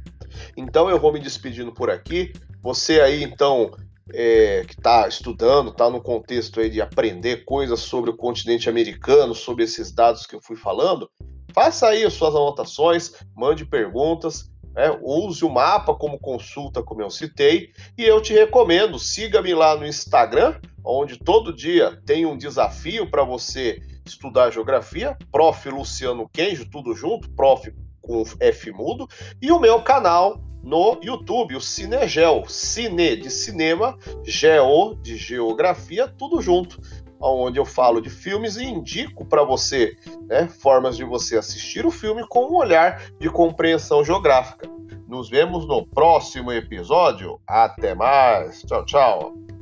Então 0.56 0.90
eu 0.90 1.00
vou 1.00 1.14
me 1.14 1.20
despedindo 1.20 1.72
por 1.72 1.90
aqui. 1.90 2.34
Você 2.62 3.02
aí, 3.02 3.24
então, 3.24 3.72
é, 4.12 4.64
que 4.68 4.74
está 4.74 5.08
estudando, 5.08 5.70
está 5.70 5.90
no 5.90 6.02
contexto 6.02 6.60
aí 6.60 6.70
de 6.70 6.82
aprender 6.82 7.46
coisas 7.46 7.80
sobre 7.80 8.10
o 8.10 8.18
continente 8.18 8.70
americano, 8.70 9.34
sobre 9.34 9.64
esses 9.64 9.92
dados 9.92 10.26
que 10.26 10.36
eu 10.36 10.42
fui 10.42 10.56
falando, 10.56 11.10
faça 11.54 11.88
aí 11.88 12.04
as 12.04 12.14
suas 12.14 12.36
anotações, 12.36 13.14
mande 13.36 13.66
perguntas, 13.66 14.52
né, 14.74 14.98
use 15.02 15.46
o 15.46 15.50
mapa 15.50 15.94
como 15.94 16.20
consulta, 16.20 16.82
como 16.82 17.02
eu 17.02 17.10
citei, 17.10 17.70
e 17.98 18.04
eu 18.04 18.22
te 18.22 18.34
recomendo, 18.34 18.98
siga-me 18.98 19.54
lá 19.54 19.76
no 19.76 19.86
Instagram, 19.86 20.60
onde 20.84 21.18
todo 21.18 21.56
dia 21.56 22.02
tem 22.06 22.26
um 22.26 22.38
desafio 22.38 23.10
para 23.10 23.24
você 23.24 23.80
estudar 24.06 24.52
geografia, 24.52 25.18
prof. 25.32 25.70
Luciano 25.70 26.28
Kenjo, 26.28 26.70
tudo 26.70 26.94
junto, 26.94 27.30
prof. 27.32 27.72
com 28.02 28.24
F 28.40 28.72
mudo, 28.72 29.08
e 29.42 29.50
o 29.50 29.60
meu 29.60 29.82
canal 29.82 30.44
no 30.64 30.98
YouTube, 31.04 31.56
o 31.56 31.62
Cinegel, 31.62 32.46
Cine 32.48 33.18
de 33.18 33.30
cinema, 33.30 33.98
Geo 34.24 34.96
de 34.96 35.18
geografia, 35.18 36.08
tudo 36.08 36.42
junto, 36.42 36.80
onde 37.20 37.60
eu 37.60 37.66
falo 37.66 38.02
de 38.02 38.10
filmes 38.10 38.56
e 38.56 38.64
indico 38.64 39.26
para 39.26 39.44
você 39.44 39.96
né, 40.28 40.48
formas 40.48 40.96
de 40.96 41.04
você 41.04 41.38
assistir 41.38 41.86
o 41.86 41.92
filme 41.92 42.26
com 42.28 42.46
um 42.46 42.56
olhar 42.56 43.02
de 43.20 43.30
compreensão 43.30 44.04
geográfica. 44.04 44.70
Nos 45.08 45.30
vemos 45.30 45.68
no 45.68 45.86
próximo 45.86 46.52
episódio. 46.52 47.40
Até 47.46 47.94
mais. 47.94 48.62
Tchau, 48.64 48.86
tchau. 48.86 49.53